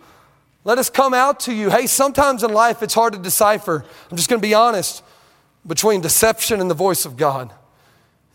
let 0.64 0.78
us 0.78 0.90
come 0.90 1.14
out 1.14 1.40
to 1.40 1.54
you. 1.54 1.70
Hey, 1.70 1.86
sometimes 1.86 2.42
in 2.42 2.52
life 2.52 2.82
it's 2.82 2.94
hard 2.94 3.14
to 3.14 3.18
decipher. 3.18 3.84
I'm 4.10 4.16
just 4.16 4.28
going 4.28 4.40
to 4.40 4.46
be 4.46 4.54
honest 4.54 5.02
between 5.66 6.00
deception 6.00 6.60
and 6.60 6.70
the 6.70 6.74
voice 6.74 7.04
of 7.04 7.16
God. 7.16 7.52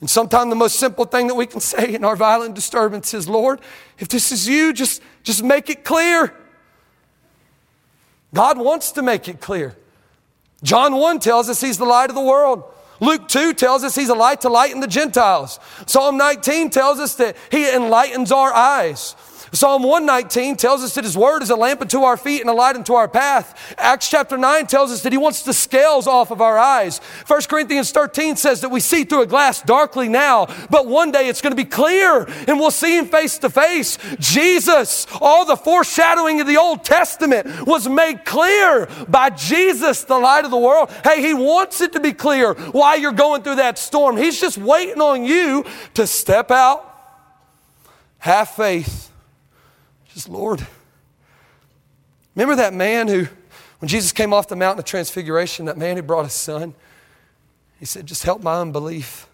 And 0.02 0.10
sometimes 0.10 0.50
the 0.50 0.56
most 0.56 0.78
simple 0.80 1.06
thing 1.06 1.28
that 1.28 1.36
we 1.36 1.46
can 1.46 1.60
say 1.60 1.94
in 1.94 2.04
our 2.04 2.16
violent 2.16 2.56
disturbance 2.56 3.14
is, 3.14 3.30
Lord, 3.30 3.62
if 3.98 4.08
this 4.08 4.32
is 4.32 4.48
you, 4.48 4.74
just, 4.74 5.02
just 5.24 5.44
make 5.44 5.70
it 5.70 5.84
clear. 5.84 6.34
God 8.34 8.58
wants 8.58 8.92
to 8.94 9.02
make 9.02 9.28
it 9.28 9.40
clear. 9.40 9.76
John 10.64 10.96
1 10.96 11.20
tells 11.20 11.50
us 11.50 11.62
he's 11.62 11.78
the 11.78 11.86
light 11.86 12.10
of 12.10 12.16
the 12.16 12.22
world. 12.22 12.64
Luke 13.00 13.28
2 13.28 13.54
tells 13.54 13.84
us 13.84 13.96
he's 13.96 14.10
a 14.10 14.16
light 14.16 14.42
to 14.42 14.50
lighten 14.50 14.80
the 14.80 14.88
Gentiles. 14.88 15.60
Psalm 15.86 16.18
19 16.18 16.70
tells 16.70 17.00
us 17.00 17.16
that 17.16 17.36
he 17.52 17.70
enlightens 17.74 18.32
our 18.32 18.54
eyes. 18.54 19.16
Psalm 19.52 19.84
119 19.84 20.56
tells 20.56 20.84
us 20.84 20.96
that 20.96 21.04
His 21.04 21.18
Word 21.18 21.44
is 21.44 21.50
a 21.50 21.56
lamp 21.56 21.82
unto 21.82 22.02
our 22.04 22.18
feet 22.18 22.42
and 22.42 22.50
a 22.50 22.54
light 22.54 22.76
unto 22.76 22.94
our 22.94 23.08
path. 23.08 23.76
Acts 23.78 24.10
chapter 24.10 24.38
9 24.38 24.68
tells 24.68 24.92
us 24.92 25.04
that 25.04 25.12
He 25.12 25.18
wants 25.18 25.44
the 25.44 25.54
scales 25.54 26.08
off 26.08 26.32
of 26.32 26.42
our 26.42 26.58
eyes. 26.58 27.00
1 27.28 27.42
Corinthians 27.44 27.92
13 27.92 28.36
says 28.36 28.62
that 28.62 28.70
we 28.70 28.80
see 28.80 29.04
through 29.04 29.22
a 29.22 29.28
glass 29.28 29.62
darkly 29.62 30.10
now, 30.10 30.48
but 30.70 30.88
one 30.88 31.12
day 31.12 31.28
it's 31.28 31.42
going 31.42 31.52
to 31.52 31.56
be 31.56 31.70
clear 31.70 32.26
and 32.48 32.60
we'll 32.60 32.72
see 32.72 32.98
Him 32.98 33.06
face 33.06 33.38
to 33.40 33.50
face. 33.50 33.98
Jesus, 34.20 35.08
all 35.22 35.46
the 35.46 35.58
foreshadowing 35.58 36.42
of 36.42 36.48
the 36.48 36.58
Old 36.58 36.84
Testament 36.84 37.66
was 37.66 37.88
made 37.88 38.26
clear 38.26 38.88
by 39.08 39.30
Jesus, 39.30 40.04
the 40.04 40.18
light 40.18 40.46
of 40.46 40.52
the 40.52 40.58
world. 40.58 40.90
Hey, 41.04 41.22
He 41.22 41.34
wants 41.34 41.82
it 41.82 41.94
to 41.94 42.00
be 42.00 42.14
clear 42.14 42.54
why 42.54 42.96
you're 42.96 43.12
going 43.12 43.44
through 43.44 43.56
that 43.56 43.78
storm. 43.78 44.18
He's 44.18 44.40
just 44.40 44.58
waiting 44.58 45.02
on 45.02 45.24
you 45.24 45.66
to 45.94 46.08
step 46.08 46.52
out, 46.52 46.92
have 48.20 48.50
faith, 48.50 49.05
just, 50.16 50.30
Lord. 50.30 50.66
Remember 52.36 52.56
that 52.56 52.74
man 52.74 53.10
who, 53.10 53.28
when 53.80 53.90
Jesus 53.90 54.14
came 54.14 54.34
off 54.34 54.48
the 54.48 54.56
mountain 54.56 54.80
of 54.80 54.86
transfiguration, 54.86 55.66
that 55.66 55.78
man 55.78 55.98
who 55.98 56.04
brought 56.04 56.24
his 56.24 56.32
son? 56.32 56.74
He 57.82 57.86
said, 57.86 58.06
Just 58.06 58.24
help 58.24 58.42
my 58.42 58.62
unbelief. 58.62 59.28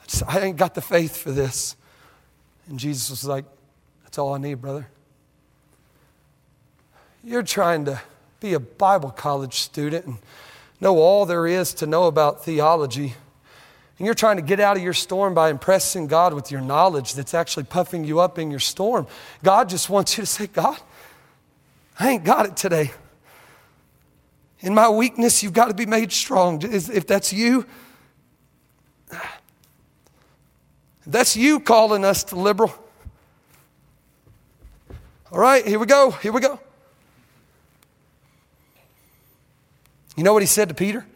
I, 0.00 0.06
just, 0.06 0.22
I 0.28 0.40
ain't 0.40 0.56
got 0.56 0.76
the 0.76 0.80
faith 0.80 1.16
for 1.16 1.32
this. 1.32 1.74
And 2.68 2.78
Jesus 2.78 3.10
was 3.10 3.24
like, 3.24 3.44
That's 4.04 4.16
all 4.16 4.32
I 4.32 4.38
need, 4.38 4.60
brother. 4.60 4.86
You're 7.24 7.42
trying 7.42 7.84
to 7.86 8.00
be 8.38 8.54
a 8.54 8.60
Bible 8.60 9.10
college 9.10 9.54
student 9.54 10.06
and 10.06 10.18
know 10.80 10.98
all 10.98 11.26
there 11.26 11.48
is 11.48 11.74
to 11.74 11.86
know 11.86 12.04
about 12.04 12.44
theology. 12.44 13.14
And 13.98 14.06
you're 14.06 14.14
trying 14.14 14.36
to 14.36 14.42
get 14.42 14.58
out 14.58 14.76
of 14.76 14.82
your 14.82 14.92
storm 14.92 15.34
by 15.34 15.50
impressing 15.50 16.08
God 16.08 16.34
with 16.34 16.50
your 16.50 16.60
knowledge 16.60 17.14
that's 17.14 17.32
actually 17.32 17.64
puffing 17.64 18.04
you 18.04 18.18
up 18.18 18.38
in 18.38 18.50
your 18.50 18.60
storm. 18.60 19.06
God 19.44 19.68
just 19.68 19.88
wants 19.88 20.18
you 20.18 20.22
to 20.22 20.26
say, 20.26 20.48
God, 20.48 20.78
I 21.98 22.10
ain't 22.10 22.24
got 22.24 22.46
it 22.46 22.56
today. 22.56 22.90
In 24.60 24.74
my 24.74 24.88
weakness, 24.88 25.42
you've 25.42 25.52
got 25.52 25.66
to 25.66 25.74
be 25.74 25.86
made 25.86 26.10
strong. 26.10 26.60
If 26.62 27.06
that's 27.06 27.32
you, 27.32 27.66
that's 31.06 31.36
you 31.36 31.60
calling 31.60 32.04
us 32.04 32.24
to 32.24 32.36
liberal. 32.36 32.74
All 35.30 35.38
right, 35.38 35.64
here 35.66 35.78
we 35.78 35.86
go. 35.86 36.10
Here 36.10 36.32
we 36.32 36.40
go. 36.40 36.58
You 40.16 40.24
know 40.24 40.32
what 40.32 40.42
he 40.42 40.46
said 40.46 40.68
to 40.68 40.74
Peter? 40.74 41.06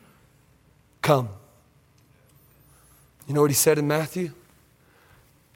Come. 1.03 1.31
You 3.29 3.35
know 3.35 3.43
what 3.43 3.51
he 3.51 3.55
said 3.55 3.79
in 3.79 3.87
Matthew? 3.87 4.33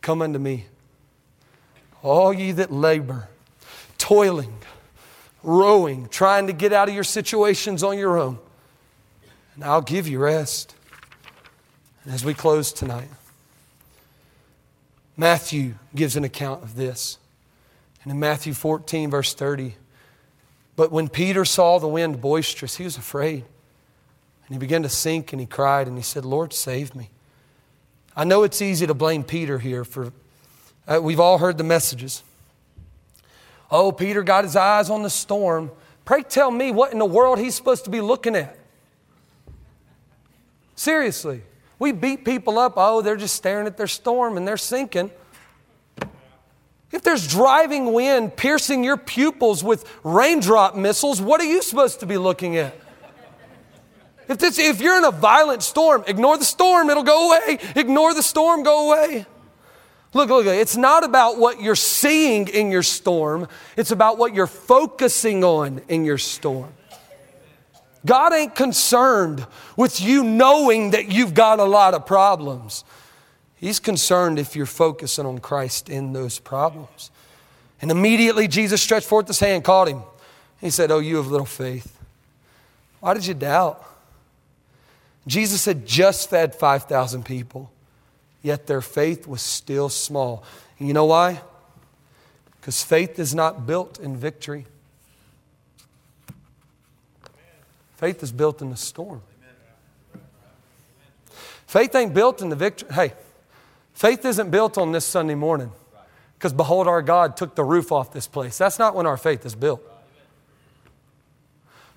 Come 0.03 0.21
unto 0.21 0.39
me, 0.39 0.67
all 2.03 2.33
ye 2.33 2.53
that 2.53 2.71
labor, 2.71 3.29
toiling, 3.97 4.53
rowing, 5.43 6.09
trying 6.09 6.49
to 6.49 6.53
get 6.53 6.73
out 6.73 6.89
of 6.89 6.95
your 6.95 7.05
situations 7.05 7.83
on 7.83 7.97
your 7.97 8.19
own, 8.19 8.39
and 9.55 9.65
I'll 9.65 9.81
give 9.81 10.07
you 10.07 10.19
rest. 10.19 10.75
And 12.05 12.13
as 12.13 12.25
we 12.25 12.35
close 12.35 12.73
tonight, 12.73 13.09
Matthew 15.17 15.75
gives 15.95 16.17
an 16.17 16.25
account 16.25 16.63
of 16.63 16.75
this. 16.75 17.17
And 18.03 18.13
in 18.13 18.19
Matthew 18.19 18.55
14, 18.55 19.11
verse 19.11 19.35
30, 19.35 19.77
but 20.75 20.91
when 20.91 21.09
Peter 21.09 21.45
saw 21.45 21.79
the 21.79 21.87
wind 21.87 22.21
boisterous, 22.21 22.77
he 22.77 22.85
was 22.85 22.97
afraid. 22.97 23.45
And 24.47 24.55
he 24.55 24.59
began 24.59 24.83
to 24.83 24.89
sink 24.89 25.33
and 25.33 25.41
he 25.41 25.47
cried 25.47 25.87
and 25.87 25.97
he 25.97 26.03
said, 26.03 26.25
Lord, 26.25 26.53
save 26.53 26.95
me. 26.95 27.11
I 28.17 28.25
know 28.25 28.43
it's 28.43 28.61
easy 28.61 28.87
to 28.87 28.95
blame 28.95 29.25
Peter 29.25 29.59
here 29.59 29.85
for, 29.85 30.13
uh, 30.87 31.01
we've 31.03 31.21
all 31.21 31.39
heard 31.39 31.57
the 31.57 31.65
messages. 31.65 32.23
Oh, 33.71 33.91
Peter 33.91 34.23
got 34.23 34.45
his 34.45 34.55
eyes 34.55 34.91
on 34.91 35.03
the 35.03 35.11
storm. 35.11 35.71
Pray 36.05 36.23
tell 36.23 36.51
me 36.51 36.73
what 36.73 36.93
in 36.93 36.99
the 36.99 37.07
world 37.07 37.39
he's 37.39 37.55
supposed 37.55 37.85
to 37.85 37.91
be 37.91 38.01
looking 38.01 38.37
at. 38.37 38.59
Seriously. 40.77 41.43
We 41.79 41.93
beat 41.93 42.25
people 42.25 42.59
up, 42.59 42.75
oh, 42.77 43.03
they're 43.03 43.17
just 43.17 43.35
staring 43.35 43.67
at 43.67 43.77
their 43.77 43.87
storm 43.87 44.37
and 44.37 44.47
they're 44.47 44.57
sinking. 44.57 45.11
If 46.93 47.03
there's 47.03 47.27
driving 47.27 47.93
wind 47.93 48.37
piercing 48.37 48.85
your 48.85 48.99
pupils 48.99 49.65
with 49.65 49.91
raindrop 50.05 50.77
missiles, 50.77 51.21
what 51.21 51.41
are 51.41 51.45
you 51.45 51.63
supposed 51.63 52.01
to 52.01 52.07
be 52.07 52.19
looking 52.19 52.57
at? 52.57 52.77
If, 54.33 54.39
this, 54.39 54.59
if 54.59 54.81
you're 54.81 54.97
in 54.97 55.05
a 55.05 55.11
violent 55.11 55.63
storm, 55.63 56.05
ignore 56.07 56.39
the 56.39 56.47
storm, 56.47 56.89
it'll 56.89 57.03
go 57.03 57.29
away. 57.29 57.59
Ignore 57.77 58.15
the 58.15 58.23
storm, 58.23 58.63
go 58.63 58.91
away. 58.91 59.27
Look, 60.15 60.31
look, 60.31 60.47
it's 60.47 60.75
not 60.75 61.05
about 61.05 61.39
what 61.39 61.61
you're 61.61 61.75
seeing 61.75 62.49
in 62.49 62.71
your 62.71 62.83
storm, 62.83 63.47
it's 63.77 63.91
about 63.91 64.17
what 64.17 64.33
you're 64.33 64.47
focusing 64.47 65.45
on 65.45 65.83
in 65.89 66.07
your 66.07 66.17
storm. 66.17 66.73
God 68.07 68.33
ain't 68.33 68.55
concerned 68.55 69.47
with 69.77 70.01
you 70.01 70.25
knowing 70.25 70.93
that 70.93 71.13
you've 71.13 71.35
got 71.35 71.61
a 71.61 71.65
lot 71.65 71.93
of 71.93 72.07
problems. 72.07 72.85
He's 73.57 73.81
concerned 73.81 74.39
if 74.39 74.57
you're 74.57 74.65
focusing 74.65 75.27
on 75.27 75.41
Christ 75.41 75.91
in 75.91 76.15
those 76.15 76.39
problems. 76.39 77.11
And 77.83 77.91
immediately 77.91 78.49
Jesus 78.49 78.81
stretched 78.81 79.07
forth 79.07 79.27
his 79.27 79.41
hand, 79.41 79.63
called 79.63 79.89
him. 79.89 80.03
He 80.59 80.71
said, 80.71 80.91
Oh, 80.91 81.01
you 81.01 81.17
have 81.17 81.27
little 81.27 81.45
faith. 81.45 81.99
Why 83.01 83.13
did 83.13 83.27
you 83.27 83.35
doubt? 83.35 83.91
Jesus 85.27 85.65
had 85.65 85.87
just 85.87 86.31
fed 86.31 86.55
5,000 86.55 87.25
people, 87.25 87.71
yet 88.43 88.67
their 88.67 88.81
faith 88.81 89.27
was 89.27 89.41
still 89.41 89.89
small. 89.89 90.43
And 90.79 90.89
you 90.89 90.95
know 90.95 91.05
why? 91.05 91.41
Because 92.61 92.83
faith 92.83 93.19
is 93.19 93.35
not 93.35 93.67
built 93.67 94.01
in 94.01 94.17
victory. 94.17 94.67
Faith 97.97 98.23
is 98.23 98.33
built 98.33 98.63
in 98.63 98.71
the 98.71 98.77
storm. 98.77 99.23
Faith 101.67 101.95
ain't 101.95 102.13
built 102.13 102.43
in 102.43 102.49
the 102.49 102.57
victory. 102.57 102.89
Hey, 102.93 103.13
faith 103.95 104.25
isn't 104.25 104.51
built 104.51 104.77
on 104.77 104.93
this 104.93 105.05
Sunday 105.05 105.37
morning 105.37 105.71
because 106.35 106.53
behold, 106.53 106.89
our 106.89 107.01
God 107.01 107.37
took 107.37 107.55
the 107.55 107.65
roof 107.65 107.93
off 107.93 108.13
this 108.13 108.27
place. 108.27 108.59
That's 108.59 108.79
not 108.79 108.95
when 108.95 109.07
our 109.07 109.17
faith 109.17 109.47
is 109.47 109.55
built. 109.55 109.81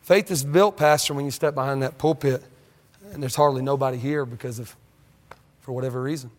Faith 0.04 0.30
is 0.30 0.44
built, 0.44 0.78
Pastor, 0.78 1.16
when 1.16 1.26
you 1.26 1.32
step 1.32 1.56
behind 1.56 1.82
that 1.82 1.98
pulpit 1.98 2.44
and 3.14 3.22
there's 3.22 3.36
hardly 3.36 3.62
nobody 3.62 3.98
here 3.98 4.26
because 4.26 4.60
of, 4.60 4.76
for 5.62 5.72
whatever 5.72 6.02
reason. 6.02 6.32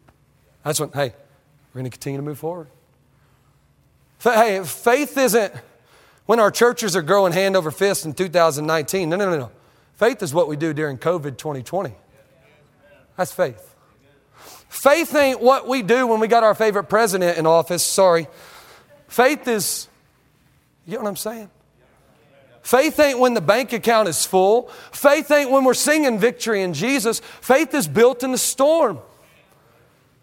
That's 0.64 0.80
when, 0.80 0.90
hey, 0.90 1.12
we're 1.72 1.80
going 1.80 1.84
to 1.84 1.90
continue 1.90 2.18
to 2.18 2.22
move 2.24 2.38
forward. 2.38 2.68
Hey, 4.22 4.62
faith 4.64 5.16
isn't 5.16 5.52
when 6.26 6.40
our 6.40 6.50
churches 6.50 6.96
are 6.96 7.02
growing 7.02 7.32
hand 7.32 7.56
over 7.56 7.70
fist 7.70 8.04
in 8.04 8.14
2019. 8.14 9.08
No, 9.08 9.16
no, 9.16 9.30
no, 9.30 9.38
no. 9.38 9.50
Faith 9.94 10.22
is 10.22 10.34
what 10.34 10.48
we 10.48 10.56
do 10.56 10.72
during 10.72 10.98
COVID 10.98 11.38
2020. 11.38 11.94
That's 13.16 13.32
faith. 13.32 13.74
Faith 14.68 15.14
ain't 15.14 15.40
what 15.40 15.66
we 15.66 15.82
do 15.82 16.06
when 16.06 16.20
we 16.20 16.28
got 16.28 16.42
our 16.42 16.54
favorite 16.54 16.84
president 16.84 17.38
in 17.38 17.46
office. 17.46 17.82
Sorry. 17.82 18.26
Faith 19.08 19.48
is, 19.48 19.88
you 20.86 20.94
know 20.94 21.04
what 21.04 21.08
I'm 21.08 21.16
saying? 21.16 21.50
Faith 22.66 22.98
ain't 22.98 23.20
when 23.20 23.32
the 23.32 23.40
bank 23.40 23.72
account 23.72 24.08
is 24.08 24.26
full. 24.26 24.68
Faith 24.90 25.30
ain't 25.30 25.52
when 25.52 25.62
we're 25.62 25.72
singing 25.72 26.18
victory 26.18 26.62
in 26.62 26.74
Jesus. 26.74 27.20
Faith 27.40 27.72
is 27.74 27.86
built 27.86 28.24
in 28.24 28.32
the 28.32 28.38
storm. 28.38 28.98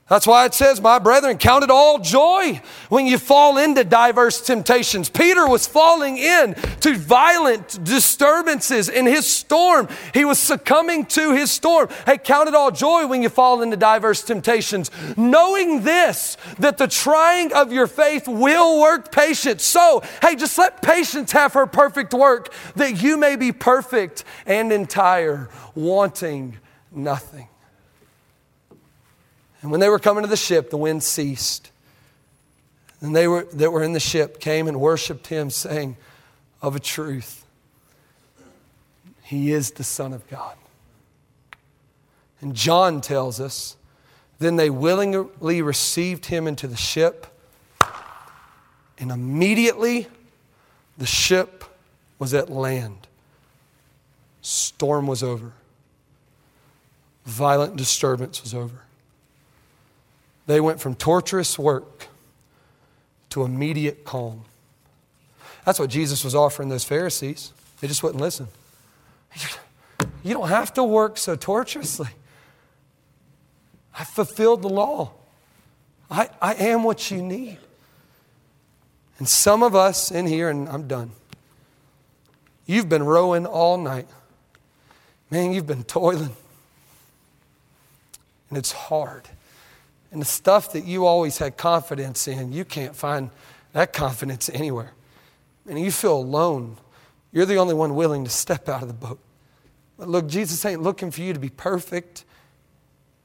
That's 0.10 0.28
why 0.28 0.46
it 0.46 0.54
says, 0.54 0.82
My 0.82 1.00
brethren, 1.00 1.38
count 1.38 1.64
it 1.64 1.72
all 1.72 1.98
joy 1.98 2.62
when 2.90 3.08
you 3.08 3.18
fall 3.18 3.58
into 3.58 3.86
diverse 3.86 4.42
temptations. 4.42 5.10
Peter 5.10 5.48
was 5.48 5.66
falling 5.66 6.18
in 6.18 6.56
to 6.82 6.98
violent 6.98 7.82
disturbances 7.86 8.90
in 8.90 9.06
his 9.06 9.26
storm. 9.26 9.88
He 10.14 10.26
was 10.26 10.40
succumbing 10.40 11.06
to 11.08 11.32
his 11.32 11.52
storm. 11.52 11.88
Hey, 12.06 12.18
count 12.18 12.50
it 12.50 12.56
all 12.56 12.70
joy 12.70 13.08
when 13.08 13.24
you 13.24 13.30
fall 13.30 13.62
into 13.62 13.78
diverse 13.78 14.22
temptations, 14.22 14.92
knowing 15.16 15.84
this, 15.84 16.36
that 16.60 16.78
the 16.78 16.88
trying 16.88 17.54
of 17.54 17.72
your 17.72 17.88
faith 17.88 18.28
will 18.28 18.82
work 18.82 19.10
patience. 19.10 19.64
So, 19.64 20.04
hey, 20.22 20.36
just 20.36 20.58
let 20.58 20.82
patience 20.82 21.32
have 21.32 21.54
her 21.54 21.66
perfect 21.66 22.14
work, 22.14 22.54
that 22.76 23.02
you 23.02 23.16
may 23.16 23.38
be 23.38 23.54
perfect 23.54 24.26
and 24.46 24.74
entire, 24.74 25.48
wanting 25.76 26.58
nothing. 26.92 27.48
And 29.64 29.72
when 29.72 29.80
they 29.80 29.88
were 29.88 29.98
coming 29.98 30.24
to 30.24 30.30
the 30.30 30.38
ship, 30.38 30.70
the 30.70 30.78
wind 30.78 31.04
ceased. 31.04 31.72
And 33.00 33.16
they 33.16 33.28
were, 33.30 33.46
that 33.54 33.72
were 33.72 33.82
in 33.82 33.94
the 33.94 34.00
ship 34.00 34.40
came 34.40 34.68
and 34.68 34.80
worshiped 34.80 35.28
him, 35.28 35.50
saying, 35.50 35.96
Of 36.62 36.76
a 36.76 36.80
truth, 36.82 37.46
he 39.24 39.54
is 39.54 39.72
the 39.72 39.84
Son 39.84 40.14
of 40.14 40.30
God. 40.30 40.58
And 42.42 42.54
John 42.54 43.00
tells 43.00 43.40
us, 43.40 43.78
Then 44.38 44.58
they 44.58 44.70
willingly 44.70 45.62
received 45.62 46.26
him 46.26 46.46
into 46.46 46.68
the 46.68 46.76
ship, 46.76 47.28
and 49.00 49.12
immediately 49.12 50.08
the 50.98 51.06
ship 51.06 51.64
was 52.20 52.34
at 52.34 52.50
land. 52.50 53.08
Storm 54.42 55.08
was 55.08 55.24
over, 55.24 55.54
violent 57.26 57.78
disturbance 57.78 58.44
was 58.44 58.54
over. 58.54 58.83
They 60.46 60.60
went 60.60 60.82
from 60.82 60.96
torturous 60.96 61.58
work 61.58 62.08
to 63.30 63.44
immediate 63.44 64.04
calm. 64.04 64.46
That's 65.66 65.80
what 65.80 65.90
Jesus 65.90 66.24
was 66.24 66.36
offering 66.36 66.70
those 66.70 66.84
Pharisees. 66.84 67.54
They 67.80 67.88
just 67.88 68.04
wouldn't 68.04 68.22
listen. 68.22 68.48
You 70.24 70.34
don't 70.34 70.50
have 70.50 70.74
to 70.74 70.84
work 70.84 71.18
so 71.18 71.36
torturously. 71.36 72.10
I 73.98 74.04
fulfilled 74.04 74.62
the 74.62 74.70
law. 74.70 75.12
I, 76.10 76.30
I 76.42 76.54
am 76.56 76.84
what 76.84 77.10
you 77.12 77.22
need. 77.22 77.58
And 79.20 79.28
some 79.28 79.64
of 79.64 79.76
us 79.76 80.12
in 80.12 80.28
here, 80.28 80.50
and 80.50 80.68
I'm 80.68 80.88
done, 80.88 81.12
you've 82.66 82.90
been 82.90 83.04
rowing 83.04 83.46
all 83.46 83.78
night. 83.78 84.08
Man, 85.30 85.54
you've 85.54 85.68
been 85.68 85.84
toiling. 85.84 86.36
And 88.50 88.58
it's 88.58 88.72
hard. 88.72 89.30
And 90.14 90.22
the 90.22 90.28
stuff 90.28 90.74
that 90.74 90.86
you 90.86 91.08
always 91.08 91.40
had 91.40 91.58
confidence 91.58 92.28
in, 92.28 92.54
you 92.54 92.64
can't 92.64 92.96
find 92.96 93.32
that 93.74 93.94
confidence 93.94 94.48
anywhere. 94.48 94.94
And 95.68 95.80
you 95.80 95.90
feel 95.90 96.18
alone. 96.18 96.78
You're 97.32 97.48
the 97.48 97.58
only 97.58 97.74
one 97.74 97.96
willing 97.96 98.24
to 98.24 98.30
step 98.30 98.70
out 98.70 98.84
of 98.84 98.88
the 98.88 98.94
boat. 98.94 99.20
But 99.98 100.08
look, 100.08 100.28
Jesus 100.28 100.64
ain't 100.66 100.84
looking 100.84 101.10
for 101.10 101.22
you 101.22 101.34
to 101.34 101.40
be 101.40 101.50
perfect. 101.50 102.26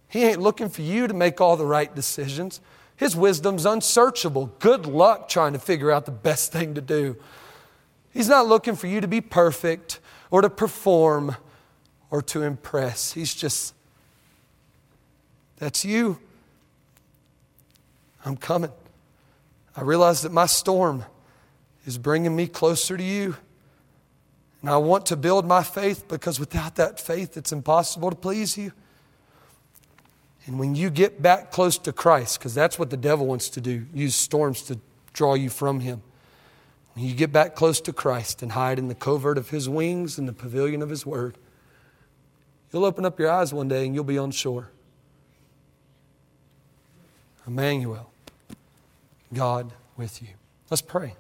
He 0.09 0.25
ain't 0.25 0.41
looking 0.41 0.71
for 0.71 0.81
you 0.81 1.07
to 1.07 1.13
make 1.13 1.43
all 1.43 1.59
the 1.59 1.67
right 1.67 1.95
decisions. 1.95 2.63
His 2.97 3.15
wisdom's 3.15 3.67
unsearchable. 3.67 4.47
Good 4.59 4.87
luck 4.87 5.29
trying 5.29 5.53
to 5.53 5.59
figure 5.59 5.93
out 5.93 6.07
the 6.07 6.11
best 6.11 6.53
thing 6.53 6.75
to 6.75 6.81
do. 6.81 7.17
He's 8.15 8.31
not 8.31 8.47
looking 8.47 8.77
for 8.77 8.87
you 8.87 9.03
to 9.03 9.09
be 9.09 9.21
perfect 9.21 10.01
or 10.31 10.41
to 10.41 10.49
perform 10.49 11.37
or 12.11 12.23
to 12.23 12.45
impress. 12.45 13.13
He's 13.13 13.35
just, 13.35 13.75
that's 15.59 15.85
you. 15.85 16.19
I'm 18.25 18.37
coming. 18.37 18.73
I 19.77 19.83
realize 19.83 20.23
that 20.23 20.33
my 20.33 20.47
storm 20.47 21.05
is 21.87 21.99
bringing 21.99 22.35
me 22.35 22.47
closer 22.47 22.97
to 22.97 23.03
you. 23.03 23.37
And 24.61 24.71
I 24.71 24.77
want 24.77 25.07
to 25.07 25.17
build 25.17 25.47
my 25.47 25.63
faith 25.63 26.09
because 26.09 26.41
without 26.41 26.77
that 26.77 26.99
faith, 26.99 27.37
it's 27.37 27.53
impossible 27.53 28.11
to 28.11 28.17
please 28.17 28.59
you. 28.59 28.73
And 30.47 30.59
when 30.59 30.75
you 30.75 30.91
get 30.91 31.23
back 31.23 31.51
close 31.53 31.79
to 31.79 31.93
Christ, 31.93 32.39
because 32.39 32.55
that's 32.55 32.79
what 32.79 32.91
the 32.91 32.97
devil 32.97 33.27
wants 33.27 33.51
to 33.51 33.61
do, 33.61 33.87
use 33.95 34.15
storms 34.15 34.63
to 34.63 34.81
draw 35.13 35.35
you 35.35 35.51
from 35.51 35.81
him. 35.81 36.03
When 36.95 37.05
you 37.05 37.15
get 37.15 37.31
back 37.31 37.55
close 37.55 37.81
to 37.83 37.93
Christ 37.93 38.43
and 38.43 38.53
hide 38.53 38.79
in 38.79 38.89
the 38.89 38.95
covert 38.95 39.39
of 39.39 39.51
his 39.51 39.69
wings 39.69 40.19
and 40.19 40.27
the 40.27 40.33
pavilion 40.33 40.83
of 40.83 40.89
his 40.89 41.07
word, 41.07 41.39
you'll 42.73 42.85
open 42.85 43.05
up 43.05 43.21
your 43.21 43.31
eyes 43.31 43.53
one 43.53 43.69
day 43.69 43.87
and 43.87 43.95
you'll 43.95 44.05
be 44.05 44.19
on 44.19 44.31
shore. 44.31 44.71
Emmanuel, 47.49 48.11
God 49.33 49.73
with 49.97 50.21
you. 50.21 50.29
Let's 50.71 50.83
pray. 50.83 51.15